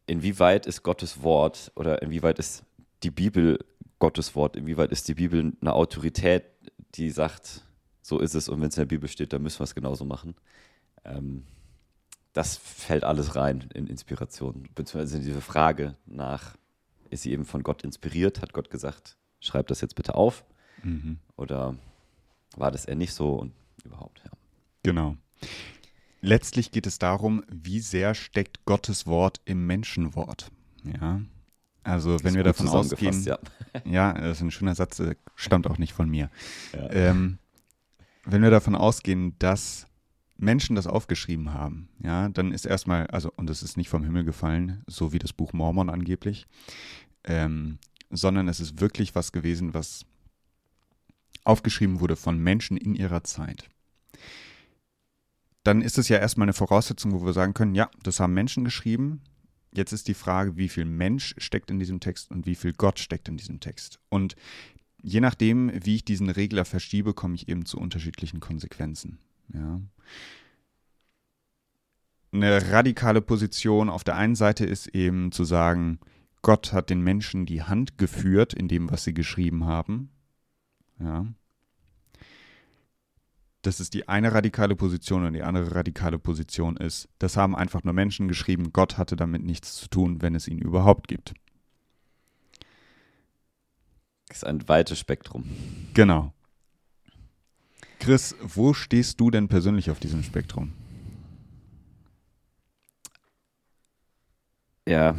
inwieweit 0.06 0.66
ist 0.66 0.82
Gottes 0.82 1.22
Wort 1.22 1.72
oder 1.74 2.00
inwieweit 2.02 2.38
ist 2.38 2.64
die 3.02 3.10
Bibel 3.10 3.58
Gottes 3.98 4.34
Wort, 4.34 4.56
inwieweit 4.56 4.92
ist 4.92 5.08
die 5.08 5.14
Bibel 5.14 5.52
eine 5.60 5.72
Autorität, 5.72 6.44
die 6.94 7.10
sagt, 7.10 7.62
so 8.02 8.20
ist 8.20 8.34
es 8.34 8.48
und 8.48 8.60
wenn 8.60 8.68
es 8.68 8.76
in 8.76 8.82
der 8.82 8.86
Bibel 8.86 9.08
steht, 9.08 9.32
dann 9.32 9.42
müssen 9.42 9.58
wir 9.58 9.64
es 9.64 9.74
genauso 9.74 10.04
machen. 10.04 10.36
Ähm, 11.04 11.44
das 12.36 12.58
fällt 12.58 13.02
alles 13.02 13.34
rein 13.34 13.64
in 13.72 13.86
Inspiration, 13.86 14.68
beziehungsweise 14.74 15.16
in 15.16 15.22
diese 15.24 15.40
Frage 15.40 15.96
nach, 16.04 16.54
ist 17.08 17.22
sie 17.22 17.32
eben 17.32 17.46
von 17.46 17.62
Gott 17.62 17.82
inspiriert? 17.82 18.42
Hat 18.42 18.52
Gott 18.52 18.68
gesagt, 18.68 19.16
schreib 19.40 19.68
das 19.68 19.80
jetzt 19.80 19.94
bitte 19.94 20.14
auf? 20.14 20.44
Mhm. 20.82 21.18
Oder 21.36 21.76
war 22.54 22.70
das 22.70 22.84
eher 22.84 22.94
nicht 22.94 23.14
so 23.14 23.32
und 23.36 23.54
überhaupt, 23.84 24.20
ja. 24.22 24.30
Genau. 24.82 25.16
Letztlich 26.20 26.72
geht 26.72 26.86
es 26.86 26.98
darum, 26.98 27.42
wie 27.48 27.80
sehr 27.80 28.14
steckt 28.14 28.66
Gottes 28.66 29.06
Wort 29.06 29.40
im 29.46 29.66
Menschenwort. 29.66 30.50
Ja. 30.84 31.22
Also 31.84 32.22
wenn 32.22 32.34
wir 32.34 32.44
davon 32.44 32.68
ausgehen, 32.68 33.24
ja. 33.24 33.38
ja, 33.86 34.12
das 34.12 34.38
ist 34.38 34.42
ein 34.42 34.50
schöner 34.50 34.74
Satz, 34.74 35.00
stammt 35.36 35.66
auch 35.66 35.78
nicht 35.78 35.94
von 35.94 36.10
mir. 36.10 36.30
Ja. 36.74 36.90
Ähm, 36.90 37.38
wenn 38.26 38.42
wir 38.42 38.50
davon 38.50 38.74
ausgehen, 38.74 39.38
dass 39.38 39.86
Menschen 40.38 40.76
das 40.76 40.86
aufgeschrieben 40.86 41.52
haben, 41.52 41.88
ja, 42.02 42.28
dann 42.28 42.52
ist 42.52 42.66
erstmal, 42.66 43.06
also, 43.06 43.32
und 43.36 43.48
es 43.48 43.62
ist 43.62 43.76
nicht 43.76 43.88
vom 43.88 44.04
Himmel 44.04 44.24
gefallen, 44.24 44.82
so 44.86 45.12
wie 45.12 45.18
das 45.18 45.32
Buch 45.32 45.52
Mormon 45.52 45.88
angeblich, 45.88 46.46
ähm, 47.24 47.78
sondern 48.10 48.48
es 48.48 48.60
ist 48.60 48.80
wirklich 48.80 49.14
was 49.14 49.32
gewesen, 49.32 49.74
was 49.74 50.04
aufgeschrieben 51.44 52.00
wurde 52.00 52.16
von 52.16 52.38
Menschen 52.38 52.76
in 52.76 52.94
ihrer 52.94 53.24
Zeit. 53.24 53.68
Dann 55.62 55.82
ist 55.82 55.98
es 55.98 56.08
ja 56.08 56.18
erstmal 56.18 56.44
eine 56.44 56.52
Voraussetzung, 56.52 57.12
wo 57.12 57.24
wir 57.24 57.32
sagen 57.32 57.54
können, 57.54 57.74
ja, 57.74 57.90
das 58.02 58.20
haben 58.20 58.34
Menschen 58.34 58.64
geschrieben. 58.64 59.22
Jetzt 59.72 59.92
ist 59.92 60.06
die 60.06 60.14
Frage, 60.14 60.56
wie 60.56 60.68
viel 60.68 60.84
Mensch 60.84 61.34
steckt 61.38 61.70
in 61.70 61.78
diesem 61.78 61.98
Text 62.00 62.30
und 62.30 62.46
wie 62.46 62.54
viel 62.54 62.72
Gott 62.72 62.98
steckt 62.98 63.28
in 63.28 63.36
diesem 63.36 63.58
Text. 63.58 63.98
Und 64.08 64.36
je 65.02 65.20
nachdem, 65.20 65.72
wie 65.84 65.96
ich 65.96 66.04
diesen 66.04 66.30
Regler 66.30 66.64
verschiebe, 66.64 67.14
komme 67.14 67.34
ich 67.34 67.48
eben 67.48 67.66
zu 67.66 67.78
unterschiedlichen 67.78 68.40
Konsequenzen. 68.40 69.18
Ja. 69.52 69.80
Eine 72.32 72.70
radikale 72.70 73.22
Position 73.22 73.88
auf 73.88 74.04
der 74.04 74.16
einen 74.16 74.34
Seite 74.34 74.66
ist 74.66 74.88
eben 74.88 75.32
zu 75.32 75.44
sagen, 75.44 76.00
Gott 76.42 76.72
hat 76.72 76.90
den 76.90 77.00
Menschen 77.00 77.46
die 77.46 77.62
Hand 77.62 77.98
geführt 77.98 78.52
in 78.52 78.68
dem, 78.68 78.90
was 78.90 79.04
sie 79.04 79.14
geschrieben 79.14 79.64
haben. 79.64 80.10
Ja. 81.00 81.26
Das 83.62 83.80
ist 83.80 83.94
die 83.94 84.06
eine 84.06 84.32
radikale 84.32 84.76
Position 84.76 85.24
und 85.24 85.32
die 85.32 85.42
andere 85.42 85.74
radikale 85.74 86.20
Position 86.20 86.76
ist, 86.76 87.08
das 87.18 87.36
haben 87.36 87.56
einfach 87.56 87.82
nur 87.82 87.94
Menschen 87.94 88.28
geschrieben, 88.28 88.72
Gott 88.72 88.96
hatte 88.96 89.16
damit 89.16 89.42
nichts 89.42 89.74
zu 89.74 89.88
tun, 89.88 90.22
wenn 90.22 90.36
es 90.36 90.46
ihn 90.46 90.58
überhaupt 90.58 91.08
gibt. 91.08 91.34
Das 94.28 94.38
ist 94.38 94.44
ein 94.44 94.68
weites 94.68 94.98
Spektrum. 95.00 95.44
Genau. 95.94 96.32
Chris, 98.06 98.36
wo 98.40 98.72
stehst 98.72 99.18
du 99.18 99.32
denn 99.32 99.48
persönlich 99.48 99.90
auf 99.90 99.98
diesem 99.98 100.22
Spektrum? 100.22 100.72
Ja, 104.86 105.16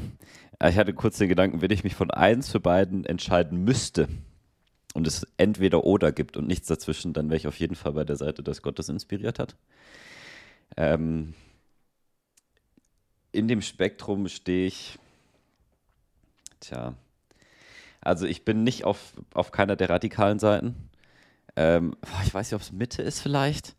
ich 0.65 0.77
hatte 0.77 0.93
kurz 0.93 1.17
den 1.17 1.27
Gedanken, 1.27 1.61
wenn 1.61 1.71
ich 1.71 1.83
mich 1.83 1.95
von 1.95 2.11
eins 2.11 2.49
für 2.49 2.61
beiden 2.61 3.03
entscheiden 3.03 3.65
müsste 3.65 4.07
und 4.93 5.05
es 5.05 5.27
entweder 5.35 5.83
oder 5.83 6.13
gibt 6.13 6.37
und 6.37 6.47
nichts 6.47 6.67
dazwischen, 6.67 7.11
dann 7.11 7.27
wäre 7.27 7.35
ich 7.35 7.47
auf 7.47 7.59
jeden 7.59 7.75
Fall 7.75 7.91
bei 7.91 8.05
der 8.05 8.15
Seite, 8.15 8.41
dass 8.41 8.61
Gott 8.61 8.79
das 8.79 8.87
inspiriert 8.87 9.37
hat. 9.37 9.57
Ähm, 10.77 11.33
in 13.33 13.49
dem 13.49 13.61
Spektrum 13.61 14.29
stehe 14.29 14.65
ich, 14.65 14.97
tja, 16.61 16.93
also 17.99 18.25
ich 18.25 18.45
bin 18.45 18.63
nicht 18.63 18.85
auf, 18.85 19.11
auf 19.33 19.51
keiner 19.51 19.75
der 19.75 19.89
radikalen 19.89 20.39
Seiten. 20.39 20.87
Ähm, 21.57 21.95
ich 22.23 22.33
weiß 22.33 22.51
nicht, 22.51 22.55
ob 22.55 22.61
es 22.61 22.71
Mitte 22.71 23.01
ist 23.01 23.19
vielleicht. 23.19 23.75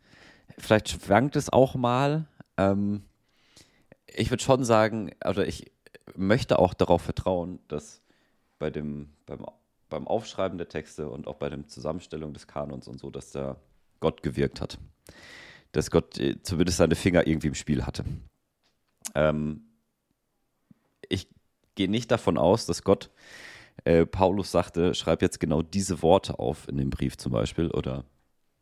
Vielleicht 0.57 0.89
schwankt 0.89 1.37
es 1.37 1.51
auch 1.51 1.75
mal. 1.75 2.27
Ähm, 2.57 3.03
ich 4.05 4.29
würde 4.29 4.43
schon 4.43 4.65
sagen, 4.65 5.11
oder 5.25 5.47
ich 5.47 5.71
möchte 6.15 6.59
auch 6.59 6.73
darauf 6.73 7.01
vertrauen, 7.01 7.59
dass 7.69 8.01
bei 8.59 8.69
dem, 8.69 9.09
beim, 9.25 9.45
beim 9.87 10.07
Aufschreiben 10.07 10.57
der 10.57 10.67
Texte 10.67 11.09
und 11.09 11.25
auch 11.25 11.35
bei 11.35 11.49
der 11.49 11.65
Zusammenstellung 11.67 12.33
des 12.33 12.47
Kanons 12.47 12.89
und 12.89 12.99
so, 12.99 13.09
dass 13.09 13.31
da 13.31 13.55
Gott 14.01 14.23
gewirkt 14.23 14.59
hat. 14.59 14.77
Dass 15.71 15.89
Gott 15.89 16.19
äh, 16.19 16.41
zumindest 16.43 16.79
seine 16.79 16.95
Finger 16.95 17.27
irgendwie 17.27 17.47
im 17.47 17.55
Spiel 17.55 17.85
hatte. 17.85 18.03
Ähm, 19.15 19.61
ich 21.07 21.29
gehe 21.75 21.89
nicht 21.89 22.11
davon 22.11 22.37
aus, 22.37 22.65
dass 22.65 22.83
Gott 22.83 23.09
äh, 23.85 24.05
Paulus 24.05 24.51
sagte, 24.51 24.93
schreib 24.93 25.21
jetzt 25.21 25.39
genau 25.39 25.61
diese 25.61 26.01
Worte 26.01 26.39
auf 26.39 26.67
in 26.67 26.77
dem 26.77 26.89
Brief 26.89 27.17
zum 27.17 27.31
Beispiel 27.31 27.69
oder 27.71 28.05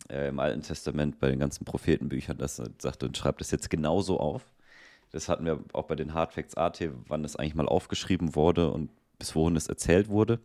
äh, 0.09 0.29
im 0.29 0.39
Alten 0.39 0.61
Testament 0.61 1.19
bei 1.19 1.29
den 1.29 1.39
ganzen 1.39 1.65
Prophetenbüchern, 1.65 2.37
dass 2.37 2.59
er 2.59 2.69
sagte, 2.79 3.09
schreib 3.13 3.37
das 3.39 3.51
jetzt 3.51 3.69
genauso 3.69 4.19
auf. 4.19 4.43
Das 5.11 5.29
hatten 5.29 5.45
wir 5.45 5.63
auch 5.73 5.85
bei 5.85 5.95
den 5.95 6.13
Hardfacts 6.13 6.55
AT, 6.55 6.89
wann 7.07 7.23
das 7.23 7.35
eigentlich 7.35 7.55
mal 7.55 7.67
aufgeschrieben 7.67 8.35
wurde 8.35 8.71
und 8.71 8.89
bis 9.19 9.35
wohin 9.35 9.55
es 9.55 9.67
erzählt 9.67 10.09
wurde. 10.09 10.39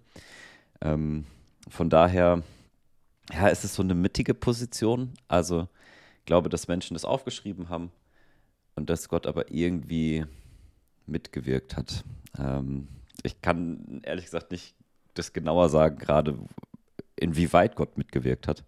Ähm, 0.80 1.24
von 1.68 1.90
daher, 1.90 2.42
ja, 3.32 3.48
ist 3.48 3.64
es 3.64 3.74
so 3.74 3.82
eine 3.82 3.94
mittige 3.94 4.34
Position. 4.34 5.14
Also, 5.28 5.68
ich 6.20 6.24
glaube, 6.26 6.48
dass 6.48 6.68
Menschen 6.68 6.94
das 6.94 7.04
aufgeschrieben 7.04 7.68
haben 7.68 7.90
und 8.74 8.88
dass 8.88 9.08
Gott 9.08 9.26
aber 9.26 9.50
irgendwie 9.50 10.24
mitgewirkt 11.06 11.76
hat. 11.76 12.04
Ähm, 12.38 12.88
ich 13.22 13.40
kann 13.42 14.00
ehrlich 14.04 14.26
gesagt 14.26 14.50
nicht 14.50 14.74
das 15.14 15.32
genauer 15.32 15.68
sagen, 15.68 15.98
gerade 15.98 16.38
inwieweit 17.16 17.76
Gott 17.76 17.98
mitgewirkt 17.98 18.48
hat. 18.48 18.64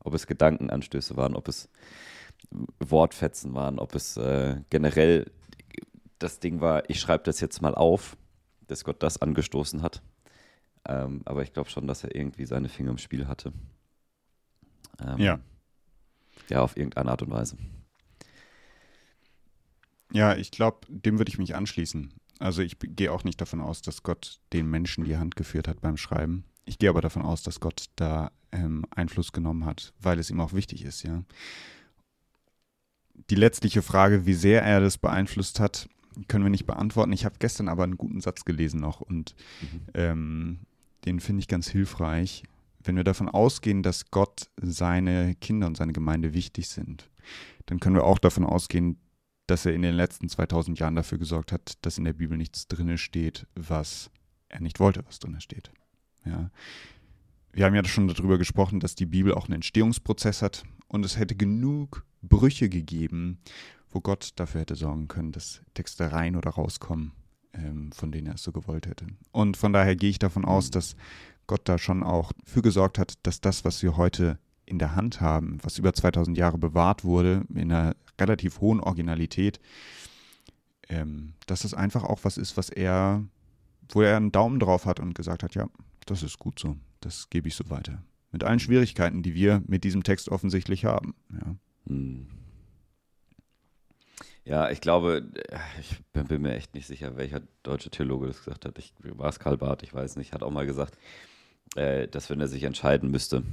Ob 0.00 0.14
es 0.14 0.26
Gedankenanstöße 0.26 1.16
waren, 1.16 1.34
ob 1.34 1.48
es 1.48 1.70
Wortfetzen 2.78 3.54
waren, 3.54 3.78
ob 3.78 3.94
es 3.94 4.16
äh, 4.16 4.56
generell 4.70 5.30
das 6.18 6.40
Ding 6.40 6.60
war, 6.60 6.88
ich 6.88 7.00
schreibe 7.00 7.24
das 7.24 7.40
jetzt 7.40 7.62
mal 7.62 7.74
auf, 7.74 8.16
dass 8.66 8.84
Gott 8.84 9.02
das 9.02 9.20
angestoßen 9.20 9.82
hat. 9.82 10.02
Ähm, 10.86 11.22
aber 11.24 11.42
ich 11.42 11.52
glaube 11.52 11.70
schon, 11.70 11.86
dass 11.86 12.04
er 12.04 12.14
irgendwie 12.14 12.44
seine 12.44 12.68
Finger 12.68 12.90
im 12.90 12.98
Spiel 12.98 13.26
hatte. 13.26 13.52
Ähm, 15.00 15.18
ja. 15.18 15.40
Ja, 16.48 16.60
auf 16.60 16.76
irgendeine 16.76 17.10
Art 17.10 17.22
und 17.22 17.30
Weise. 17.30 17.56
Ja, 20.12 20.36
ich 20.36 20.50
glaube, 20.50 20.86
dem 20.88 21.18
würde 21.18 21.30
ich 21.30 21.38
mich 21.38 21.54
anschließen. 21.54 22.12
Also 22.38 22.62
ich 22.62 22.76
gehe 22.80 23.12
auch 23.12 23.24
nicht 23.24 23.40
davon 23.40 23.60
aus, 23.60 23.82
dass 23.82 24.02
Gott 24.02 24.40
den 24.52 24.68
Menschen 24.68 25.04
die 25.04 25.16
Hand 25.16 25.36
geführt 25.36 25.68
hat 25.68 25.80
beim 25.80 25.96
Schreiben. 25.96 26.44
Ich 26.64 26.78
gehe 26.78 26.90
aber 26.90 27.00
davon 27.00 27.22
aus, 27.22 27.42
dass 27.42 27.60
Gott 27.60 27.86
da 27.96 28.30
ähm, 28.52 28.84
Einfluss 28.90 29.32
genommen 29.32 29.64
hat, 29.64 29.92
weil 30.00 30.18
es 30.18 30.30
ihm 30.30 30.40
auch 30.40 30.52
wichtig 30.52 30.84
ist, 30.84 31.02
ja. 31.02 31.22
Die 33.30 33.36
letztliche 33.36 33.82
Frage, 33.82 34.26
wie 34.26 34.34
sehr 34.34 34.62
er 34.62 34.80
das 34.80 34.98
beeinflusst 34.98 35.60
hat, 35.60 35.88
können 36.28 36.44
wir 36.44 36.50
nicht 36.50 36.66
beantworten. 36.66 37.12
Ich 37.12 37.24
habe 37.24 37.36
gestern 37.38 37.68
aber 37.68 37.84
einen 37.84 37.96
guten 37.96 38.20
Satz 38.20 38.44
gelesen 38.44 38.80
noch 38.80 39.00
und 39.00 39.34
mhm. 39.60 39.80
ähm, 39.94 40.58
den 41.04 41.20
finde 41.20 41.40
ich 41.40 41.48
ganz 41.48 41.68
hilfreich. 41.68 42.42
Wenn 42.82 42.96
wir 42.96 43.04
davon 43.04 43.28
ausgehen, 43.28 43.82
dass 43.82 44.10
Gott 44.10 44.50
seine 44.60 45.34
Kinder 45.36 45.66
und 45.66 45.76
seine 45.76 45.92
Gemeinde 45.92 46.34
wichtig 46.34 46.68
sind, 46.68 47.08
dann 47.66 47.80
können 47.80 47.96
wir 47.96 48.04
auch 48.04 48.18
davon 48.18 48.44
ausgehen, 48.44 48.98
dass 49.46 49.66
er 49.66 49.74
in 49.74 49.82
den 49.82 49.94
letzten 49.94 50.28
2000 50.28 50.78
Jahren 50.78 50.96
dafür 50.96 51.18
gesorgt 51.18 51.52
hat, 51.52 51.78
dass 51.82 51.98
in 51.98 52.04
der 52.04 52.12
Bibel 52.12 52.36
nichts 52.36 52.66
drinne 52.68 52.98
steht, 52.98 53.46
was 53.54 54.10
er 54.48 54.60
nicht 54.60 54.80
wollte, 54.80 55.04
was 55.06 55.18
drinne 55.18 55.40
steht. 55.40 55.70
Ja. 56.24 56.50
Wir 57.52 57.66
haben 57.66 57.74
ja 57.74 57.84
schon 57.84 58.08
darüber 58.08 58.38
gesprochen, 58.38 58.80
dass 58.80 58.94
die 58.94 59.06
Bibel 59.06 59.34
auch 59.34 59.44
einen 59.44 59.56
Entstehungsprozess 59.56 60.42
hat 60.42 60.64
und 60.88 61.04
es 61.04 61.18
hätte 61.18 61.36
genug 61.36 62.04
Brüche 62.22 62.68
gegeben, 62.68 63.38
wo 63.90 64.00
Gott 64.00 64.30
dafür 64.36 64.62
hätte 64.62 64.74
sorgen 64.74 65.08
können, 65.08 65.32
dass 65.32 65.60
Texte 65.74 66.10
rein 66.10 66.34
oder 66.34 66.50
rauskommen, 66.50 67.12
ähm, 67.52 67.92
von 67.92 68.10
denen 68.10 68.26
er 68.26 68.34
es 68.34 68.42
so 68.42 68.50
gewollt 68.50 68.86
hätte. 68.86 69.06
Und 69.30 69.56
von 69.56 69.72
daher 69.72 69.94
gehe 69.94 70.10
ich 70.10 70.18
davon 70.18 70.44
aus, 70.44 70.68
mhm. 70.68 70.72
dass 70.72 70.96
Gott 71.46 71.68
da 71.68 71.78
schon 71.78 72.02
auch 72.02 72.32
für 72.44 72.62
gesorgt 72.62 72.98
hat, 72.98 73.14
dass 73.22 73.40
das, 73.40 73.64
was 73.64 73.82
wir 73.82 73.96
heute 73.96 74.38
in 74.66 74.78
der 74.78 74.94
Hand 74.94 75.20
haben, 75.20 75.58
was 75.62 75.78
über 75.78 75.92
2000 75.92 76.36
Jahre 76.36 76.58
bewahrt 76.58 77.04
wurde, 77.04 77.44
in 77.54 77.72
einer 77.72 77.96
relativ 78.20 78.60
hohen 78.60 78.80
Originalität, 78.80 79.60
ähm, 80.88 81.34
dass 81.46 81.64
es 81.64 81.74
einfach 81.74 82.04
auch 82.04 82.20
was 82.22 82.36
ist, 82.36 82.56
was 82.56 82.70
er, 82.70 83.24
wo 83.88 84.02
er 84.02 84.16
einen 84.16 84.32
Daumen 84.32 84.60
drauf 84.60 84.86
hat 84.86 85.00
und 85.00 85.14
gesagt 85.14 85.42
hat, 85.42 85.54
ja, 85.54 85.68
das 86.06 86.22
ist 86.22 86.38
gut 86.38 86.58
so, 86.58 86.76
das 87.00 87.30
gebe 87.30 87.48
ich 87.48 87.54
so 87.54 87.70
weiter. 87.70 88.02
Mit 88.32 88.44
allen 88.44 88.60
Schwierigkeiten, 88.60 89.22
die 89.22 89.34
wir 89.34 89.62
mit 89.66 89.84
diesem 89.84 90.02
Text 90.02 90.28
offensichtlich 90.28 90.84
haben. 90.84 91.14
Ja, 91.32 91.54
hm. 91.86 92.26
ja 94.44 94.70
ich 94.70 94.80
glaube, 94.80 95.30
ich 95.80 96.02
bin, 96.12 96.26
bin, 96.26 96.42
mir 96.42 96.54
echt 96.54 96.74
nicht 96.74 96.86
sicher, 96.86 97.16
welcher 97.16 97.42
deutsche 97.62 97.90
Theologe 97.90 98.26
das 98.26 98.38
gesagt 98.38 98.64
hat. 98.64 98.78
Ich 98.78 98.92
war 99.02 99.28
es 99.28 99.38
Karl 99.38 99.56
Barth, 99.56 99.82
ich 99.82 99.94
weiß 99.94 100.16
nicht, 100.16 100.32
hat 100.32 100.42
auch 100.42 100.50
mal 100.50 100.66
gesagt, 100.66 100.98
äh, 101.76 102.08
dass 102.08 102.28
wenn 102.28 102.40
er 102.40 102.48
sich 102.48 102.64
entscheiden 102.64 103.10
müsste, 103.10 103.44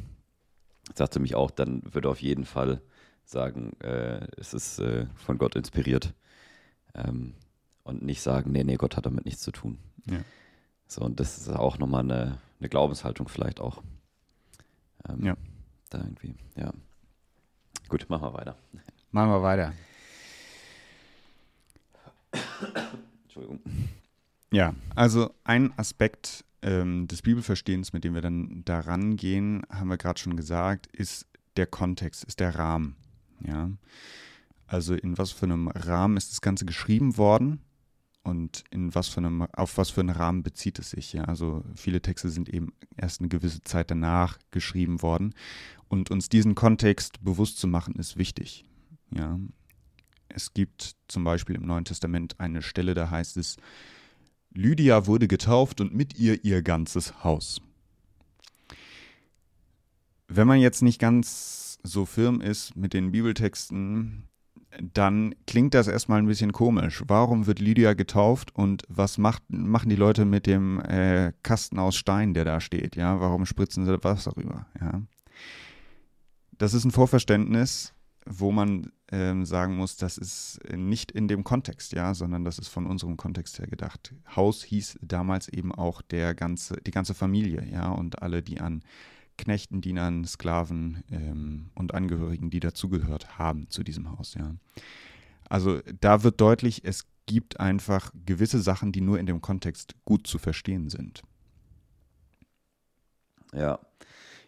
sagte 0.94 1.20
mich 1.20 1.36
auch, 1.36 1.52
dann 1.52 1.82
würde 1.94 2.10
auf 2.10 2.22
jeden 2.22 2.46
Fall 2.46 2.82
sagen, 3.24 3.74
äh, 3.80 4.28
es 4.38 4.54
ist 4.54 4.80
äh, 4.80 5.08
von 5.16 5.38
Gott 5.38 5.56
inspiriert. 5.56 6.14
Ähm, 6.94 7.34
und 7.84 8.04
nicht 8.04 8.22
sagen, 8.22 8.52
nee, 8.52 8.64
nee, 8.64 8.76
Gott 8.76 8.98
hat 8.98 9.06
damit 9.06 9.26
nichts 9.26 9.42
zu 9.42 9.52
tun. 9.52 9.80
Ja. 10.10 10.20
So, 10.88 11.02
und 11.02 11.20
das 11.20 11.38
ist 11.38 11.50
auch 11.50 11.78
nochmal 11.78 12.04
eine, 12.04 12.38
eine 12.60 12.70
Glaubenshaltung 12.70 13.28
vielleicht 13.28 13.60
auch. 13.60 13.82
Ähm, 15.08 15.26
ja. 15.26 15.38
Da 15.90 16.00
irgendwie, 16.00 16.36
ja. 16.56 16.74
Gut, 17.90 18.10
machen 18.10 18.24
wir 18.24 18.34
weiter. 18.34 18.56
Machen 19.12 19.30
wir 19.30 19.42
weiter. 19.42 19.74
Entschuldigung. 23.24 23.60
Ja, 24.52 24.76
also 24.96 25.34
ein 25.44 25.74
Aspekt 25.78 26.46
ähm, 26.62 27.08
des 27.08 27.22
Bibelverstehens, 27.22 27.94
mit 27.94 28.04
dem 28.04 28.14
wir 28.14 28.22
dann 28.22 28.64
daran 28.66 29.16
gehen, 29.16 29.64
haben 29.70 29.90
wir 29.90 29.98
gerade 29.98 30.20
schon 30.20 30.36
gesagt, 30.36 30.88
ist 30.88 31.28
der 31.58 31.68
Kontext, 31.68 32.24
ist 32.24 32.40
der 32.40 32.56
Rahmen. 32.56 32.96
Ja. 33.46 33.72
Also 34.68 34.94
in 34.94 35.18
was 35.18 35.32
für 35.32 35.46
einem 35.46 35.68
Rahmen 35.68 36.18
ist 36.18 36.32
das 36.32 36.42
Ganze 36.42 36.66
geschrieben 36.66 37.18
worden 37.18 37.62
und 38.24 38.64
in 38.70 38.94
was 38.94 39.08
für 39.10 39.18
einem, 39.18 39.42
auf 39.42 39.78
was 39.78 39.90
für 39.90 40.02
einen 40.02 40.12
Rahmen 40.12 40.44
bezieht 40.44 40.80
es 40.80 40.92
sich. 40.92 41.14
Ja. 41.14 41.26
Also 41.26 41.64
viele 41.76 42.02
Texte 42.02 42.30
sind 42.30 42.48
eben 42.50 42.74
erst 42.96 43.20
eine 43.20 43.30
gewisse 43.30 43.64
Zeit 43.64 43.92
danach 43.92 44.38
geschrieben 44.52 45.02
worden. 45.02 45.34
Und 45.88 46.10
uns 46.10 46.30
diesen 46.30 46.56
Kontext 46.56 47.22
bewusst 47.24 47.58
zu 47.58 47.68
machen, 47.68 47.96
ist 47.96 48.18
wichtig. 48.18 48.64
Ja. 49.14 49.40
Es 50.30 50.54
gibt 50.54 50.96
zum 51.08 51.24
Beispiel 51.26 51.56
im 51.56 51.66
Neuen 51.66 51.84
Testament 51.84 52.40
eine 52.40 52.62
Stelle, 52.62 52.94
da 52.94 53.10
heißt 53.10 53.36
es, 53.38 53.58
Lydia 54.54 55.08
wurde 55.08 55.28
getauft 55.28 55.82
und 55.82 55.94
mit 55.94 56.18
ihr 56.18 56.44
ihr 56.44 56.62
ganzes 56.62 57.24
Haus. 57.24 57.62
Wenn 60.28 60.48
man 60.48 60.60
jetzt 60.60 60.82
nicht 60.82 61.00
ganz 61.00 61.80
so 61.84 62.06
firm 62.06 62.42
ist 62.42 62.76
mit 62.76 62.94
den 62.94 63.12
Bibeltexten, 63.12 64.24
dann 64.94 65.36
klingt 65.48 65.74
das 65.74 65.88
erstmal 65.88 66.20
ein 66.20 66.28
bisschen 66.28 66.54
komisch. 66.54 67.04
Warum 67.08 67.46
wird 67.48 67.60
Lydia 67.60 67.94
getauft 67.94 68.56
und 68.56 68.84
was 68.88 69.18
macht, 69.18 69.44
machen 69.50 69.90
die 69.90 69.96
Leute 69.96 70.26
mit 70.26 70.48
dem 70.48 70.80
äh, 70.82 71.34
Kasten 71.44 71.80
aus 71.80 71.96
Stein, 71.96 72.34
der 72.34 72.46
da 72.46 72.62
steht? 72.62 72.96
Ja, 72.96 73.20
warum 73.20 73.46
spritzen 73.46 73.86
sie 73.86 74.04
Wasser 74.04 74.36
rüber? 74.38 74.66
Ja. 74.80 75.02
Das 76.58 76.74
ist 76.74 76.86
ein 76.86 76.92
Vorverständnis, 76.92 77.94
wo 78.26 78.52
man 78.52 78.92
ähm, 79.12 79.46
sagen 79.46 79.76
muss, 79.76 79.98
das 79.98 80.18
ist 80.18 80.60
nicht 80.74 81.12
in 81.12 81.28
dem 81.28 81.44
Kontext, 81.44 81.92
ja, 81.94 82.14
sondern 82.14 82.46
das 82.46 82.60
ist 82.60 82.70
von 82.70 82.86
unserem 82.88 83.18
Kontext 83.18 83.60
her 83.60 83.68
gedacht. 83.68 84.14
Haus 84.36 84.64
hieß 84.64 85.00
damals 85.02 85.50
eben 85.50 85.74
auch 85.74 86.02
der 86.02 86.34
ganze, 86.34 86.78
die 86.86 86.92
ganze 86.92 87.14
Familie, 87.14 87.68
ja, 87.70 87.90
und 87.90 88.22
alle, 88.22 88.42
die 88.42 88.62
an 88.62 88.84
Knechten, 89.38 89.82
Dienern, 89.82 90.26
Sklaven 90.26 91.04
ähm, 91.12 91.72
und 91.76 91.94
Angehörigen, 91.94 92.50
die 92.50 92.60
dazugehört 92.60 93.38
haben 93.38 93.70
zu 93.70 93.84
diesem 93.84 94.18
Haus. 94.18 94.36
Ja. 94.36 94.56
Also 95.50 95.80
da 96.00 96.24
wird 96.24 96.40
deutlich, 96.40 96.86
es 96.86 97.06
gibt 97.26 97.60
einfach 97.60 98.12
gewisse 98.26 98.62
Sachen, 98.62 98.92
die 98.92 99.02
nur 99.02 99.20
in 99.20 99.26
dem 99.26 99.42
Kontext 99.42 99.96
gut 100.06 100.28
zu 100.28 100.38
verstehen 100.38 100.90
sind. 100.90 101.24
Ja. 103.54 103.80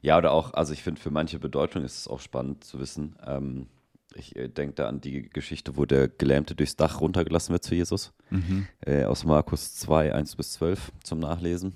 Ja, 0.02 0.18
oder 0.18 0.32
auch, 0.34 0.54
also 0.54 0.74
ich 0.74 0.84
finde, 0.84 1.00
für 1.00 1.12
manche 1.12 1.40
Bedeutung 1.40 1.84
ist 1.84 1.98
es 1.98 2.08
auch 2.08 2.20
spannend 2.20 2.64
zu 2.66 2.78
wissen. 2.78 3.16
Ähm, 3.26 3.68
ich 4.16 4.36
äh, 4.36 4.50
denke 4.50 4.76
da 4.76 4.88
an 4.88 5.02
die 5.02 5.28
Geschichte, 5.30 5.78
wo 5.78 5.86
der 5.86 6.08
Gelähmte 6.08 6.56
durchs 6.56 6.76
Dach 6.76 7.02
runtergelassen 7.02 7.54
wird 7.54 7.64
zu 7.64 7.74
Jesus. 7.76 8.14
Mhm. 8.30 8.68
Äh, 8.86 9.06
aus 9.06 9.24
Markus 9.24 9.74
2, 9.76 10.14
1 10.14 10.36
bis 10.36 10.54
12 10.54 10.92
zum 11.04 11.20
Nachlesen. 11.20 11.74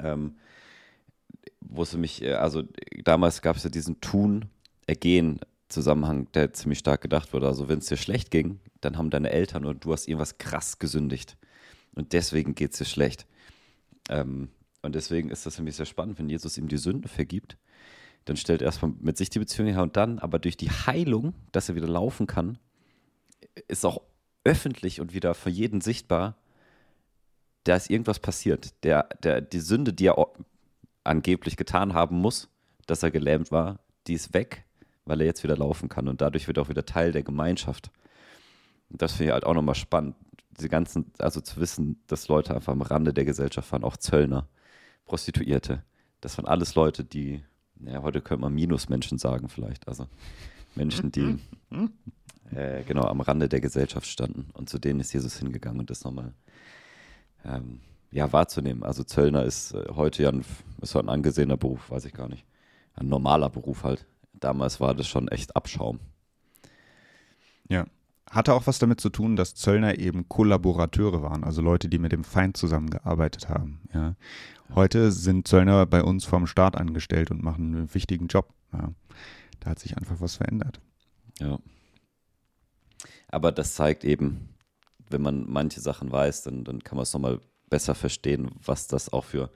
Ähm, 0.00 0.36
wo 1.60 1.82
es 1.82 1.96
mich, 1.96 2.22
äh, 2.22 2.34
also 2.34 2.62
damals 3.04 3.42
gab 3.42 3.56
es 3.56 3.64
ja 3.64 3.70
diesen 3.70 4.00
Tun-Ergehen-Zusammenhang, 4.00 6.30
der 6.32 6.52
ziemlich 6.52 6.78
stark 6.80 7.00
gedacht 7.00 7.32
wurde. 7.32 7.46
Also 7.46 7.68
wenn 7.68 7.78
es 7.78 7.86
dir 7.86 7.96
schlecht 7.96 8.30
ging, 8.30 8.60
dann 8.80 8.98
haben 8.98 9.10
deine 9.10 9.30
Eltern 9.30 9.64
oder 9.64 9.78
du 9.78 9.92
hast 9.92 10.08
irgendwas 10.08 10.38
krass 10.38 10.78
gesündigt. 10.78 11.36
Und 11.94 12.12
deswegen 12.12 12.54
geht 12.54 12.72
es 12.72 12.78
dir 12.78 12.84
schlecht. 12.84 13.26
Ähm, 14.08 14.48
und 14.82 14.94
deswegen 14.94 15.30
ist 15.30 15.46
das 15.46 15.56
für 15.56 15.62
mich 15.62 15.76
sehr 15.76 15.86
spannend, 15.86 16.18
wenn 16.18 16.28
Jesus 16.28 16.58
ihm 16.58 16.68
die 16.68 16.78
Sünde 16.78 17.08
vergibt, 17.08 17.56
dann 18.24 18.36
stellt 18.36 18.62
er 18.62 18.66
erstmal 18.66 18.92
mit 19.00 19.16
sich 19.16 19.30
die 19.30 19.38
Beziehung 19.38 19.68
her 19.68 19.82
und 19.82 19.96
dann, 19.96 20.18
aber 20.18 20.38
durch 20.38 20.56
die 20.56 20.70
Heilung, 20.70 21.34
dass 21.50 21.68
er 21.68 21.74
wieder 21.74 21.88
laufen 21.88 22.26
kann, 22.26 22.58
ist 23.68 23.84
auch 23.84 24.00
öffentlich 24.44 25.00
und 25.00 25.12
wieder 25.14 25.34
für 25.34 25.50
jeden 25.50 25.80
sichtbar, 25.80 26.36
da 27.64 27.76
ist 27.76 27.90
irgendwas 27.90 28.18
passiert. 28.18 28.72
Der, 28.84 29.08
der, 29.22 29.40
die 29.40 29.60
Sünde, 29.60 29.92
die 29.92 30.06
er 30.06 30.16
angeblich 31.04 31.56
getan 31.56 31.94
haben 31.94 32.16
muss, 32.16 32.48
dass 32.86 33.02
er 33.02 33.10
gelähmt 33.10 33.52
war, 33.52 33.80
die 34.06 34.14
ist 34.14 34.34
weg, 34.34 34.64
weil 35.04 35.20
er 35.20 35.26
jetzt 35.26 35.44
wieder 35.44 35.56
laufen 35.56 35.88
kann 35.88 36.08
und 36.08 36.20
dadurch 36.20 36.46
wird 36.46 36.58
er 36.58 36.64
auch 36.64 36.68
wieder 36.68 36.86
Teil 36.86 37.12
der 37.12 37.22
Gemeinschaft. 37.22 37.90
Und 38.90 39.02
das 39.02 39.12
finde 39.12 39.26
ich 39.26 39.32
halt 39.32 39.44
auch 39.44 39.54
nochmal 39.54 39.74
spannend, 39.74 40.16
diese 40.50 40.68
ganzen, 40.68 41.12
also 41.18 41.40
zu 41.40 41.60
wissen, 41.60 42.02
dass 42.06 42.28
Leute 42.28 42.54
einfach 42.54 42.72
am 42.72 42.82
Rande 42.82 43.14
der 43.14 43.24
Gesellschaft 43.24 43.72
waren, 43.72 43.84
auch 43.84 43.96
Zöllner, 43.96 44.48
Prostituierte. 45.06 45.82
Das 46.20 46.36
waren 46.38 46.46
alles 46.46 46.74
Leute, 46.74 47.04
die, 47.04 47.42
ja, 47.80 48.02
heute 48.02 48.20
könnte 48.20 48.42
man 48.42 48.54
Minusmenschen 48.54 49.18
sagen 49.18 49.48
vielleicht, 49.48 49.88
also 49.88 50.06
Menschen, 50.74 51.12
die 51.12 51.38
äh, 52.54 52.82
genau 52.84 53.02
am 53.02 53.20
Rande 53.20 53.48
der 53.48 53.60
Gesellschaft 53.60 54.06
standen 54.06 54.50
und 54.54 54.68
zu 54.68 54.78
denen 54.78 55.00
ist 55.00 55.12
Jesus 55.12 55.38
hingegangen 55.38 55.80
und 55.80 55.90
das 55.90 56.04
nochmal 56.04 56.32
ähm, 57.44 57.80
ja, 58.10 58.32
wahrzunehmen. 58.32 58.82
Also 58.82 59.04
Zöllner 59.04 59.44
ist 59.44 59.72
äh, 59.72 59.86
heute 59.90 60.22
ja 60.22 60.28
ein, 60.30 60.44
ist 60.80 60.94
ein 60.96 61.08
angesehener 61.08 61.56
Beruf, 61.56 61.90
weiß 61.90 62.04
ich 62.04 62.12
gar 62.12 62.28
nicht. 62.28 62.44
Ein 62.94 63.08
normaler 63.08 63.48
Beruf 63.48 63.84
halt. 63.84 64.06
Damals 64.34 64.80
war 64.80 64.94
das 64.94 65.06
schon 65.06 65.28
echt 65.28 65.56
Abschaum. 65.56 65.98
Ja. 67.68 67.86
Hatte 68.32 68.54
auch 68.54 68.66
was 68.66 68.78
damit 68.78 68.98
zu 68.98 69.10
tun, 69.10 69.36
dass 69.36 69.54
Zöllner 69.54 69.98
eben 69.98 70.26
Kollaborateure 70.26 71.22
waren, 71.22 71.44
also 71.44 71.60
Leute, 71.60 71.90
die 71.90 71.98
mit 71.98 72.12
dem 72.12 72.24
Feind 72.24 72.56
zusammengearbeitet 72.56 73.50
haben. 73.50 73.82
Ja. 73.92 74.16
Heute 74.74 75.12
sind 75.12 75.46
Zöllner 75.46 75.84
bei 75.84 76.02
uns 76.02 76.24
vom 76.24 76.46
Staat 76.46 76.78
angestellt 76.78 77.30
und 77.30 77.42
machen 77.42 77.76
einen 77.76 77.94
wichtigen 77.94 78.28
Job. 78.28 78.54
Ja. 78.72 78.94
Da 79.60 79.70
hat 79.70 79.80
sich 79.80 79.98
einfach 79.98 80.16
was 80.18 80.36
verändert. 80.36 80.80
Ja. 81.40 81.58
Aber 83.28 83.52
das 83.52 83.74
zeigt 83.74 84.02
eben, 84.02 84.48
wenn 85.10 85.20
man 85.20 85.44
manche 85.46 85.82
Sachen 85.82 86.10
weiß, 86.10 86.42
dann, 86.44 86.64
dann 86.64 86.82
kann 86.82 86.96
man 86.96 87.02
es 87.02 87.12
nochmal 87.12 87.38
besser 87.68 87.94
verstehen, 87.94 88.50
was 88.64 88.86
das 88.86 89.12
auch 89.12 89.24
für 89.24 89.50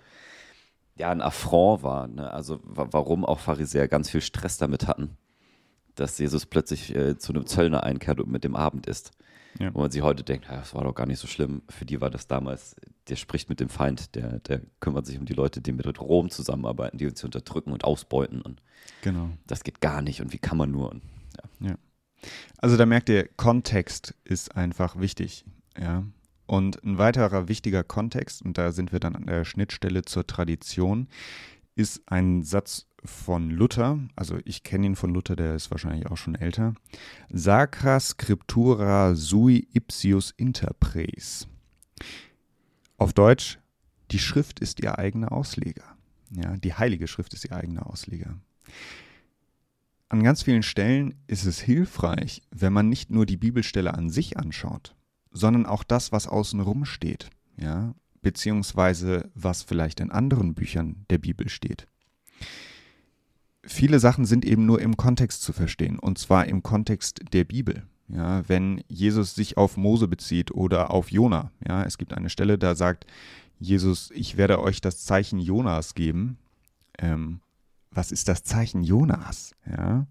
ja, 0.99 1.11
ein 1.11 1.23
Affront 1.23 1.83
war. 1.83 2.09
Ne? 2.09 2.31
Also 2.31 2.61
warum 2.63 3.25
auch 3.25 3.39
Pharisäer 3.39 3.89
ganz 3.89 4.11
viel 4.11 4.21
Stress 4.21 4.59
damit 4.59 4.87
hatten, 4.87 5.17
dass 5.97 6.19
Jesus 6.19 6.47
plötzlich 6.47 6.95
äh, 6.95 7.19
zu 7.19 7.33
einem 7.33 7.47
Zöllner 7.47 7.83
einkehrt 7.83 8.21
und 8.21 8.31
mit 8.31 8.45
dem 8.45 8.57
Abend 8.57 8.87
isst. 8.87 9.11
Ja. 9.59 9.75
Wo 9.75 9.81
man 9.81 9.91
sich 9.91 10.03
heute 10.03 10.23
denkt, 10.23 10.47
ja, 10.49 10.57
das 10.57 10.75
war 10.75 10.85
doch 10.85 10.95
gar 10.95 11.07
nicht 11.07 11.19
so 11.19 11.27
schlimm. 11.27 11.63
Für 11.71 11.87
die 11.87 12.01
war 12.03 12.11
das 12.11 12.27
damals, 12.27 12.77
der 13.09 13.17
spricht 13.17 13.49
mit 13.49 13.59
dem 13.59 13.71
Feind, 13.71 14.15
der, 14.15 14.39
der 14.41 14.61
kümmert 14.81 15.07
sich 15.07 15.19
um 15.19 15.25
die 15.25 15.33
Leute, 15.33 15.63
die 15.63 15.73
mit 15.73 15.99
Rom 15.99 16.29
zusammenarbeiten, 16.29 16.99
die 16.99 17.07
uns 17.07 17.25
unterdrücken 17.25 17.73
und 17.73 17.85
ausbeuten. 17.85 18.43
Und 18.43 18.61
genau. 19.01 19.31
das 19.47 19.65
geht 19.65 19.81
gar 19.81 20.03
nicht 20.03 20.21
und 20.21 20.35
wie 20.35 20.39
kann 20.39 20.59
man 20.59 20.71
nur? 20.71 20.91
Und, 20.91 21.03
ja. 21.61 21.69
ja. 21.69 21.75
Also 22.59 22.77
da 22.77 22.85
merkt 22.85 23.09
ihr, 23.09 23.29
Kontext 23.37 24.15
ist 24.25 24.55
einfach 24.55 25.01
wichtig. 25.01 25.47
Ja. 25.81 26.05
Und 26.47 26.83
ein 26.85 26.99
weiterer 26.99 27.49
wichtiger 27.49 27.83
Kontext, 27.83 28.43
und 28.43 28.57
da 28.57 28.73
sind 28.73 28.93
wir 28.93 29.01
dann 29.01 29.17
an 29.17 29.27
der 29.27 29.45
Schnittstelle 29.45 30.03
zur 30.03 30.27
Tradition, 30.27 31.09
ist 31.75 32.03
ein 32.07 32.43
Satz 32.45 32.87
von 33.07 33.51
Luther, 33.51 33.99
also 34.17 34.39
ich 34.45 34.63
kenne 34.63 34.87
ihn 34.87 34.97
von 34.97 35.13
Luther, 35.13 35.37
der 35.37 35.55
ist 35.55 35.71
wahrscheinlich 35.71 36.07
auch 36.07 36.17
schon 36.17 36.35
älter. 36.35 36.75
Sacra 37.31 38.01
scriptura 38.01 39.15
sui 39.15 39.67
ipsius 39.73 40.33
interpres. 40.37 41.49
Auf 42.99 43.13
Deutsch, 43.13 43.59
die 44.11 44.19
Schrift 44.19 44.61
ist 44.61 44.81
ihr 44.81 44.99
eigener 44.99 45.33
Ausleger. 45.33 45.97
Ja, 46.31 46.57
die 46.57 46.75
Heilige 46.75 47.07
Schrift 47.07 47.35
ist 47.35 47.45
ihr 47.45 47.53
eigener 47.53 47.87
Ausleger. 47.87 48.39
An 50.09 50.23
ganz 50.23 50.43
vielen 50.43 50.63
Stellen 50.63 51.15
ist 51.27 51.47
es 51.47 51.61
hilfreich, 51.61 52.43
wenn 52.51 52.73
man 52.73 52.89
nicht 52.89 53.11
nur 53.11 53.27
die 53.27 53.37
Bibelstelle 53.37 53.95
an 53.95 54.09
sich 54.09 54.39
anschaut, 54.39 54.95
sondern 55.33 55.67
auch 55.67 55.83
das, 55.83 56.13
was 56.13 56.29
außenrum 56.29 56.85
steht, 56.85 57.31
ja, 57.57 57.95
beziehungsweise 58.23 59.31
was 59.35 59.63
vielleicht 59.63 60.01
in 60.01 60.11
anderen 60.11 60.55
Büchern 60.55 61.05
der 61.11 61.19
Bibel 61.19 61.49
steht. 61.49 61.89
Viele 63.67 63.99
Sachen 63.99 64.25
sind 64.25 64.45
eben 64.45 64.65
nur 64.67 64.81
im 64.81 64.97
Kontext 64.97 65.43
zu 65.43 65.53
verstehen, 65.53 65.99
und 65.99 66.19
zwar 66.19 66.47
im 66.47 66.63
Kontext 66.63 67.21
der 67.33 67.45
Bibel. 67.45 67.85
Ja, 68.09 68.49
wenn 68.49 68.85
Jesus 68.89 69.35
sich 69.35 69.57
auf 69.57 69.77
Mose 69.77 70.07
bezieht 70.07 70.53
oder 70.53 70.93
auf 70.93 71.11
Jona, 71.11 71.51
ja, 71.67 71.83
es 71.83 71.99
gibt 71.99 72.15
eine 72.15 72.31
Stelle, 72.31 72.57
da 72.57 72.77
sagt 72.77 73.05
Jesus, 73.59 74.11
ich 74.15 74.37
werde 74.37 74.61
euch 74.61 74.81
das 74.81 75.05
Zeichen 75.05 75.41
Jonas 75.41 75.95
geben. 75.95 76.39
Ähm, 76.99 77.41
was 77.91 78.13
ist 78.13 78.29
das 78.29 78.45
Zeichen 78.45 78.85
Jonas? 78.85 79.57
Ja, 79.69 80.07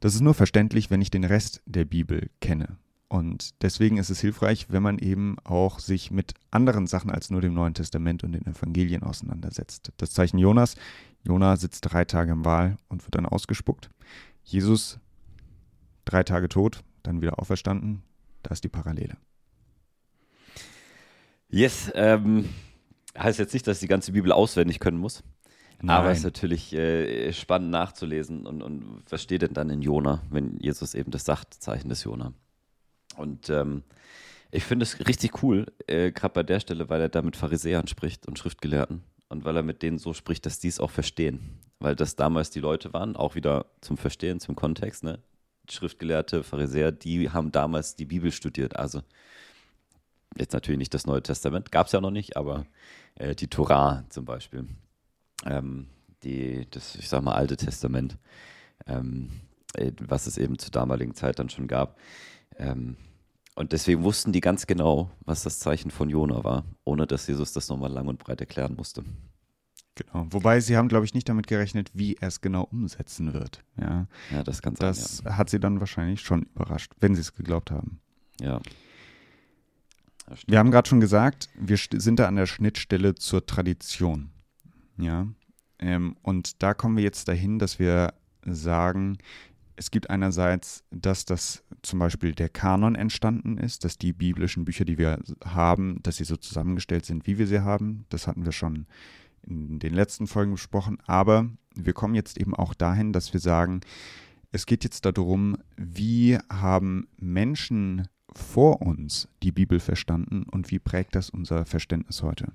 das 0.00 0.14
ist 0.14 0.20
nur 0.20 0.34
verständlich, 0.34 0.90
wenn 0.90 1.02
ich 1.02 1.10
den 1.10 1.24
Rest 1.24 1.62
der 1.66 1.84
Bibel 1.84 2.30
kenne. 2.40 2.76
Und 3.08 3.62
deswegen 3.62 3.96
ist 3.96 4.10
es 4.10 4.20
hilfreich, 4.20 4.66
wenn 4.68 4.82
man 4.82 4.98
eben 4.98 5.36
auch 5.42 5.78
sich 5.78 6.10
mit 6.10 6.34
anderen 6.50 6.86
Sachen 6.86 7.10
als 7.10 7.30
nur 7.30 7.40
dem 7.40 7.54
Neuen 7.54 7.72
Testament 7.72 8.22
und 8.22 8.32
den 8.32 8.46
Evangelien 8.46 9.02
auseinandersetzt. 9.02 9.92
Das 9.96 10.12
Zeichen 10.12 10.38
Jonas, 10.38 10.76
Jona 11.24 11.56
sitzt 11.56 11.80
drei 11.82 12.04
Tage 12.04 12.32
im 12.32 12.44
Wal 12.44 12.76
und 12.88 13.04
wird 13.04 13.14
dann 13.14 13.26
ausgespuckt. 13.26 13.90
Jesus 14.42 14.98
drei 16.04 16.22
Tage 16.22 16.48
tot, 16.48 16.82
dann 17.02 17.20
wieder 17.20 17.38
auferstanden. 17.38 18.02
Da 18.42 18.50
ist 18.50 18.64
die 18.64 18.68
Parallele. 18.68 19.16
Yes, 21.50 21.90
ähm, 21.94 22.48
heißt 23.16 23.38
jetzt 23.38 23.52
nicht, 23.52 23.66
dass 23.66 23.78
ich 23.78 23.82
die 23.82 23.88
ganze 23.88 24.12
Bibel 24.12 24.32
auswendig 24.32 24.80
können 24.80 24.98
muss. 24.98 25.22
Nein. 25.80 25.96
Aber 25.96 26.10
es 26.10 26.18
ist 26.18 26.24
natürlich 26.24 26.72
äh, 26.72 27.32
spannend 27.32 27.70
nachzulesen. 27.70 28.46
Und, 28.46 28.62
und 28.62 29.02
was 29.08 29.22
steht 29.22 29.42
denn 29.42 29.54
dann 29.54 29.70
in 29.70 29.82
Jona, 29.82 30.22
wenn 30.30 30.58
Jesus 30.58 30.94
eben 30.94 31.10
das 31.10 31.24
sagt, 31.24 31.54
Zeichen 31.54 31.88
des 31.88 32.04
Jona? 32.04 32.32
Und 33.16 33.48
ähm, 33.48 33.82
ich 34.50 34.64
finde 34.64 34.84
es 34.84 35.06
richtig 35.06 35.42
cool, 35.42 35.66
äh, 35.86 36.10
gerade 36.10 36.34
bei 36.34 36.42
der 36.42 36.60
Stelle, 36.60 36.88
weil 36.88 37.00
er 37.00 37.08
da 37.08 37.22
mit 37.22 37.36
Pharisäern 37.36 37.86
spricht 37.86 38.26
und 38.26 38.38
Schriftgelehrten 38.38 39.02
und 39.28 39.44
weil 39.44 39.56
er 39.56 39.62
mit 39.62 39.82
denen 39.82 39.98
so 39.98 40.14
spricht, 40.14 40.46
dass 40.46 40.58
die 40.58 40.68
es 40.68 40.80
auch 40.80 40.90
verstehen. 40.90 41.58
Weil 41.80 41.94
das 41.94 42.16
damals 42.16 42.50
die 42.50 42.60
Leute 42.60 42.92
waren, 42.92 43.16
auch 43.16 43.34
wieder 43.34 43.66
zum 43.80 43.96
Verstehen, 43.96 44.40
zum 44.40 44.56
Kontext, 44.56 45.04
ne? 45.04 45.20
Schriftgelehrte, 45.70 46.42
Pharisäer, 46.42 46.92
die 46.92 47.30
haben 47.30 47.52
damals 47.52 47.94
die 47.94 48.06
Bibel 48.06 48.32
studiert. 48.32 48.76
Also 48.76 49.02
jetzt 50.36 50.54
natürlich 50.54 50.78
nicht 50.78 50.94
das 50.94 51.06
Neue 51.06 51.22
Testament, 51.22 51.70
gab 51.70 51.86
es 51.86 51.92
ja 51.92 52.00
noch 52.00 52.10
nicht, 52.10 52.36
aber 52.36 52.66
äh, 53.16 53.34
die 53.34 53.48
Torah 53.48 54.04
zum 54.08 54.24
Beispiel. 54.24 54.66
Ähm, 55.44 55.88
die, 56.22 56.66
das, 56.70 56.94
ich 56.96 57.08
sag 57.08 57.22
mal, 57.22 57.34
Alte 57.34 57.56
Testament. 57.56 58.16
Ähm, 58.86 59.30
äh, 59.74 59.92
was 60.00 60.26
es 60.26 60.38
eben 60.38 60.58
zur 60.58 60.70
damaligen 60.70 61.14
Zeit 61.14 61.38
dann 61.38 61.50
schon 61.50 61.68
gab. 61.68 61.98
Ähm, 62.56 62.96
und 63.58 63.72
deswegen 63.72 64.04
wussten 64.04 64.30
die 64.30 64.40
ganz 64.40 64.68
genau, 64.68 65.10
was 65.24 65.42
das 65.42 65.58
Zeichen 65.58 65.90
von 65.90 66.08
Jona 66.08 66.44
war, 66.44 66.64
ohne 66.84 67.08
dass 67.08 67.26
Jesus 67.26 67.52
das 67.52 67.68
nochmal 67.68 67.90
lang 67.90 68.06
und 68.06 68.20
breit 68.20 68.40
erklären 68.40 68.76
musste. 68.76 69.02
Genau. 69.96 70.28
Wobei 70.30 70.60
sie 70.60 70.76
haben, 70.76 70.86
glaube 70.86 71.04
ich, 71.04 71.12
nicht 71.12 71.28
damit 71.28 71.48
gerechnet, 71.48 71.90
wie 71.92 72.14
er 72.14 72.28
es 72.28 72.40
genau 72.40 72.68
umsetzen 72.70 73.32
wird. 73.32 73.64
Ja, 73.76 74.06
ja 74.30 74.44
das 74.44 74.62
kann 74.62 74.76
sein. 74.76 74.86
Das 74.86 75.24
ja. 75.24 75.36
hat 75.36 75.50
sie 75.50 75.58
dann 75.58 75.80
wahrscheinlich 75.80 76.20
schon 76.20 76.42
überrascht, 76.54 76.92
wenn 77.00 77.16
sie 77.16 77.20
es 77.20 77.34
geglaubt 77.34 77.72
haben. 77.72 77.98
Ja. 78.40 78.60
Wir 80.46 80.60
haben 80.60 80.70
gerade 80.70 80.88
schon 80.88 81.00
gesagt, 81.00 81.48
wir 81.58 81.78
sind 81.78 82.20
da 82.20 82.28
an 82.28 82.36
der 82.36 82.46
Schnittstelle 82.46 83.16
zur 83.16 83.44
Tradition. 83.44 84.30
Ja. 84.98 85.26
Ähm, 85.80 86.16
und 86.22 86.62
da 86.62 86.74
kommen 86.74 86.96
wir 86.96 87.02
jetzt 87.02 87.26
dahin, 87.26 87.58
dass 87.58 87.80
wir 87.80 88.14
sagen, 88.44 89.18
es 89.74 89.90
gibt 89.90 90.10
einerseits, 90.10 90.84
dass 90.92 91.24
das 91.24 91.64
zum 91.82 91.98
Beispiel 91.98 92.32
der 92.32 92.48
Kanon 92.48 92.94
entstanden 92.94 93.58
ist, 93.58 93.84
dass 93.84 93.98
die 93.98 94.12
biblischen 94.12 94.64
Bücher, 94.64 94.84
die 94.84 94.98
wir 94.98 95.20
haben, 95.44 96.02
dass 96.02 96.16
sie 96.16 96.24
so 96.24 96.36
zusammengestellt 96.36 97.04
sind, 97.06 97.26
wie 97.26 97.38
wir 97.38 97.46
sie 97.46 97.60
haben. 97.60 98.04
Das 98.08 98.26
hatten 98.26 98.44
wir 98.44 98.52
schon 98.52 98.86
in 99.42 99.78
den 99.78 99.94
letzten 99.94 100.26
Folgen 100.26 100.52
besprochen. 100.52 100.98
Aber 101.06 101.48
wir 101.74 101.92
kommen 101.92 102.14
jetzt 102.14 102.38
eben 102.38 102.54
auch 102.54 102.74
dahin, 102.74 103.12
dass 103.12 103.32
wir 103.32 103.40
sagen, 103.40 103.80
es 104.50 104.66
geht 104.66 104.84
jetzt 104.84 105.04
darum, 105.04 105.56
wie 105.76 106.38
haben 106.50 107.08
Menschen 107.16 108.08
vor 108.32 108.82
uns 108.82 109.28
die 109.42 109.52
Bibel 109.52 109.80
verstanden 109.80 110.44
und 110.44 110.70
wie 110.70 110.78
prägt 110.78 111.14
das 111.14 111.30
unser 111.30 111.64
Verständnis 111.64 112.22
heute. 112.22 112.52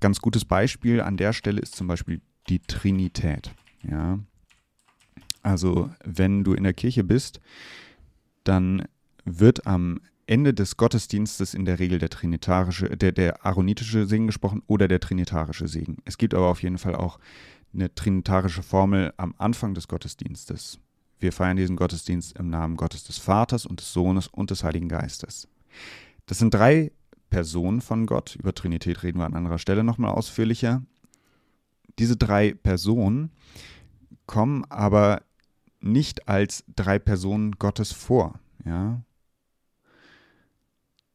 Ganz 0.00 0.20
gutes 0.20 0.44
Beispiel 0.44 1.00
an 1.00 1.16
der 1.16 1.32
Stelle 1.32 1.60
ist 1.60 1.74
zum 1.74 1.86
Beispiel 1.86 2.20
die 2.48 2.60
Trinität. 2.60 3.54
Ja, 3.82 4.18
also 5.44 5.90
wenn 6.04 6.42
du 6.42 6.54
in 6.54 6.64
der 6.64 6.74
Kirche 6.74 7.04
bist, 7.04 7.40
dann 8.44 8.84
wird 9.24 9.66
am 9.66 10.00
Ende 10.26 10.54
des 10.54 10.76
Gottesdienstes 10.76 11.54
in 11.54 11.64
der 11.64 11.78
Regel 11.78 11.98
der 11.98 12.08
trinitarische, 12.08 12.96
der, 12.96 13.12
der 13.12 13.44
aaronitische 13.44 14.06
Segen 14.06 14.26
gesprochen 14.26 14.62
oder 14.66 14.88
der 14.88 15.00
trinitarische 15.00 15.68
Segen. 15.68 15.98
Es 16.04 16.18
gibt 16.18 16.34
aber 16.34 16.48
auf 16.48 16.62
jeden 16.62 16.78
Fall 16.78 16.94
auch 16.94 17.18
eine 17.74 17.94
trinitarische 17.94 18.62
Formel 18.62 19.12
am 19.16 19.34
Anfang 19.38 19.74
des 19.74 19.88
Gottesdienstes. 19.88 20.78
Wir 21.18 21.32
feiern 21.32 21.56
diesen 21.56 21.76
Gottesdienst 21.76 22.38
im 22.38 22.48
Namen 22.48 22.76
Gottes 22.76 23.04
des 23.04 23.18
Vaters 23.18 23.66
und 23.66 23.80
des 23.80 23.92
Sohnes 23.92 24.28
und 24.28 24.50
des 24.50 24.64
Heiligen 24.64 24.88
Geistes. 24.88 25.48
Das 26.26 26.38
sind 26.38 26.54
drei 26.54 26.92
Personen 27.30 27.80
von 27.80 28.06
Gott. 28.06 28.36
Über 28.36 28.54
Trinität 28.54 29.02
reden 29.02 29.18
wir 29.18 29.26
an 29.26 29.34
anderer 29.34 29.58
Stelle 29.58 29.84
nochmal 29.84 30.12
ausführlicher. 30.12 30.82
Diese 31.98 32.16
drei 32.16 32.54
Personen 32.54 33.30
kommen 34.26 34.64
aber 34.70 35.22
nicht 35.84 36.28
als 36.28 36.64
drei 36.74 36.98
Personen 36.98 37.52
Gottes 37.52 37.92
vor, 37.92 38.40
ja, 38.64 39.02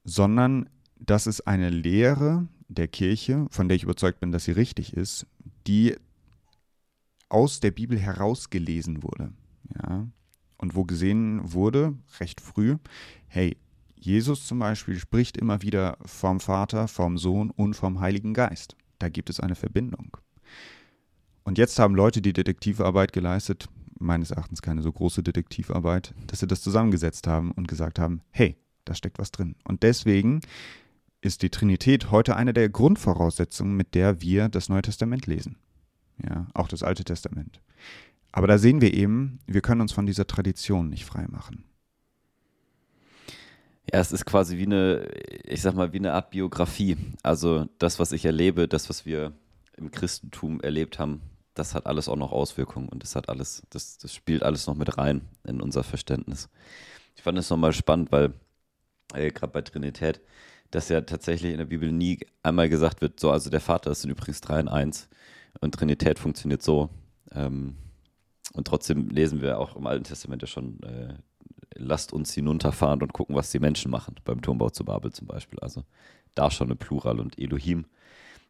sondern 0.04 0.70
das 1.00 1.28
ist 1.28 1.42
eine 1.42 1.70
Lehre 1.70 2.48
der 2.68 2.88
Kirche, 2.88 3.48
von 3.50 3.68
der 3.68 3.76
ich 3.76 3.84
überzeugt 3.84 4.20
bin, 4.20 4.32
dass 4.32 4.46
sie 4.46 4.52
richtig 4.52 4.94
ist, 4.94 5.26
die 5.66 5.96
aus 7.30 7.60
der 7.60 7.72
Bibel 7.72 7.98
herausgelesen 7.98 9.04
wurde, 9.04 9.34
ja, 9.76 10.08
und 10.58 10.76
wo 10.76 10.84
gesehen 10.84 11.54
wurde, 11.54 11.96
recht 12.20 12.42
früh, 12.42 12.78
hey, 13.28 13.58
Jesus 13.96 14.48
zum 14.48 14.60
Beispiel 14.60 14.98
spricht 14.98 15.36
immer 15.36 15.62
wieder 15.62 15.98
vom 16.06 16.40
Vater, 16.40 16.88
vom 16.88 17.18
Sohn 17.18 17.50
und 17.50 17.74
vom 17.74 18.00
Heiligen 18.00 18.34
Geist. 18.34 18.76
Da 18.98 19.10
gibt 19.10 19.30
es 19.30 19.40
eine 19.40 19.56
Verbindung. 19.56 20.16
Und 21.44 21.58
jetzt 21.58 21.80
haben 21.80 21.96
Leute 21.96 22.22
die 22.22 22.34
Detektivarbeit 22.34 23.12
geleistet, 23.12 23.68
meines 24.00 24.32
Erachtens 24.32 24.62
keine 24.62 24.82
so 24.82 24.92
große 24.92 25.24
Detektivarbeit, 25.24 26.14
dass 26.28 26.40
sie 26.40 26.48
das 26.48 26.62
zusammengesetzt 26.62 27.28
haben 27.28 27.52
und 27.52 27.68
gesagt 27.68 28.00
haben, 28.00 28.22
hey, 28.32 28.56
da 28.86 28.96
steckt 28.96 29.20
was 29.20 29.32
drin. 29.32 29.56
Und 29.64 29.84
deswegen 29.84 30.42
ist 31.22 31.42
die 31.42 31.50
Trinität 31.50 32.12
heute 32.12 32.36
eine 32.36 32.54
der 32.54 32.70
Grundvoraussetzungen, 32.70 33.76
mit 33.76 33.94
der 33.94 34.22
wir 34.22 34.50
das 34.50 34.70
Neue 34.70 34.82
Testament 34.82 35.28
lesen. 35.28 35.58
Ja, 36.28 36.48
auch 36.54 36.68
das 36.68 36.84
Alte 36.84 37.04
Testament. 37.04 37.62
Aber 38.32 38.48
da 38.48 38.58
sehen 38.58 38.82
wir 38.82 38.94
eben, 38.94 39.40
wir 39.48 39.62
können 39.62 39.82
uns 39.82 39.92
von 39.92 40.06
dieser 40.06 40.28
Tradition 40.28 40.90
nicht 40.90 41.06
freimachen. 41.06 41.64
Ja, 43.92 44.00
es 44.00 44.12
ist 44.12 44.26
quasi 44.26 44.58
wie 44.58 44.66
eine, 44.66 45.08
ich 45.46 45.62
sag 45.62 45.74
mal, 45.74 45.94
wie 45.94 45.98
eine 45.98 46.14
Art 46.14 46.30
Biografie. 46.30 46.98
Also 47.24 47.68
das, 47.80 47.98
was 47.98 48.12
ich 48.12 48.24
erlebe, 48.26 48.68
das, 48.68 48.88
was 48.90 49.06
wir 49.06 49.34
im 49.78 49.90
Christentum 49.90 50.62
erlebt 50.62 51.00
haben, 51.00 51.22
das 51.54 51.74
hat 51.74 51.86
alles 51.86 52.08
auch 52.08 52.16
noch 52.16 52.32
Auswirkungen 52.32 52.90
und 52.90 53.04
das 53.04 53.16
hat 53.16 53.30
alles, 53.30 53.64
das, 53.70 53.98
das 53.98 54.14
spielt 54.14 54.44
alles 54.44 54.68
noch 54.68 54.76
mit 54.76 54.98
rein 54.98 55.22
in 55.46 55.62
unser 55.62 55.84
Verständnis. 55.84 56.50
Ich 57.16 57.24
fand 57.24 57.38
es 57.38 57.50
nochmal 57.50 57.74
spannend, 57.74 58.12
weil 58.12 58.34
äh, 59.14 59.32
gerade 59.32 59.52
bei 59.52 59.62
Trinität, 59.62 60.22
dass 60.72 60.90
ja 60.90 61.02
tatsächlich 61.02 61.52
in 61.52 61.58
der 61.58 61.66
Bibel 61.66 61.92
nie 61.92 62.20
einmal 62.44 62.70
gesagt 62.70 63.02
wird, 63.02 63.20
so, 63.20 63.32
also 63.32 63.50
der 63.50 63.62
Vater 63.62 63.92
ist 63.92 64.06
übrigens 64.06 64.42
3 64.42 64.62
in 64.62 64.68
1 64.68 65.10
und 65.62 65.76
Trinität 65.76 66.20
funktioniert 66.20 66.62
so. 66.62 66.90
Ähm, 67.32 67.76
und 68.54 68.68
trotzdem 68.68 69.10
lesen 69.10 69.42
wir 69.42 69.60
auch 69.60 69.76
im 69.76 69.86
Alten 69.88 70.04
Testament 70.04 70.42
ja 70.42 70.48
schon, 70.48 70.82
äh, 70.84 71.14
lasst 71.76 72.14
uns 72.14 72.34
hinunterfahren 72.34 73.02
und 73.02 73.14
gucken, 73.14 73.36
was 73.36 73.52
die 73.52 73.60
Menschen 73.60 73.92
machen, 73.92 74.16
beim 74.24 74.42
Turmbau 74.42 74.70
zu 74.70 74.84
Babel 74.86 75.12
zum 75.12 75.28
Beispiel. 75.28 75.60
Also 75.60 75.84
da 76.36 76.50
schon 76.52 76.68
eine 76.68 76.76
Plural 76.76 77.20
und 77.20 77.38
Elohim 77.40 77.86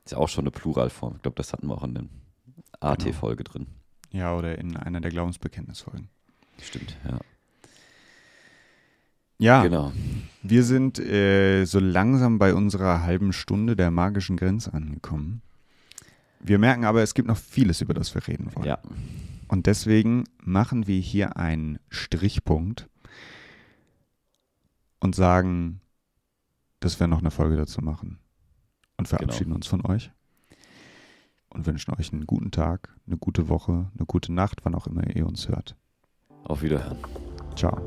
ist 0.05 0.11
ja 0.11 0.17
auch 0.17 0.29
schon 0.29 0.43
eine 0.43 0.51
Pluralform. 0.51 1.15
Ich 1.15 1.21
glaube, 1.21 1.35
das 1.35 1.53
hatten 1.53 1.67
wir 1.67 1.77
auch 1.77 1.83
in 1.83 1.95
den 1.95 2.09
AT-Folge 2.79 3.43
genau. 3.43 3.65
drin. 3.65 3.67
Ja, 4.11 4.35
oder 4.35 4.57
in 4.57 4.75
einer 4.77 5.01
der 5.01 5.11
Glaubensbekenntnisfolgen. 5.11 6.09
Stimmt, 6.61 6.97
ja. 7.05 7.19
Ja, 9.41 9.63
genau. 9.63 9.93
wir 10.43 10.63
sind 10.63 10.99
äh, 10.99 11.63
so 11.63 11.79
langsam 11.79 12.39
bei 12.39 12.53
unserer 12.53 13.03
halben 13.03 13.31
Stunde 13.31 13.77
der 13.77 13.89
magischen 13.89 14.35
Grenze 14.35 14.73
angekommen. 14.73 15.41
Wir 16.41 16.59
merken 16.59 16.83
aber, 16.83 17.01
es 17.03 17.13
gibt 17.13 17.27
noch 17.29 17.37
vieles, 17.37 17.79
über 17.79 17.93
das 17.93 18.13
wir 18.13 18.27
reden 18.27 18.53
wollen. 18.53 18.67
Ja. 18.67 18.79
Und 19.47 19.65
deswegen 19.65 20.25
machen 20.43 20.87
wir 20.87 20.99
hier 20.99 21.37
einen 21.37 21.79
Strichpunkt 21.89 22.89
und 24.99 25.15
sagen, 25.15 25.79
dass 26.81 26.99
wir 26.99 27.07
noch 27.07 27.19
eine 27.19 27.31
Folge 27.31 27.55
dazu 27.55 27.81
machen. 27.81 28.19
Und 28.97 29.07
verabschieden 29.07 29.45
genau. 29.45 29.55
uns 29.55 29.67
von 29.67 29.85
euch 29.85 30.11
und 31.49 31.65
wünschen 31.65 31.93
euch 31.95 32.13
einen 32.13 32.25
guten 32.25 32.51
Tag, 32.51 32.95
eine 33.07 33.17
gute 33.17 33.49
Woche, 33.49 33.91
eine 33.95 34.05
gute 34.05 34.33
Nacht, 34.33 34.61
wann 34.63 34.75
auch 34.75 34.87
immer 34.87 35.05
ihr 35.15 35.27
uns 35.27 35.47
hört. 35.47 35.75
Auf 36.43 36.61
Wiederhören. 36.61 36.97
Ciao. 37.55 37.77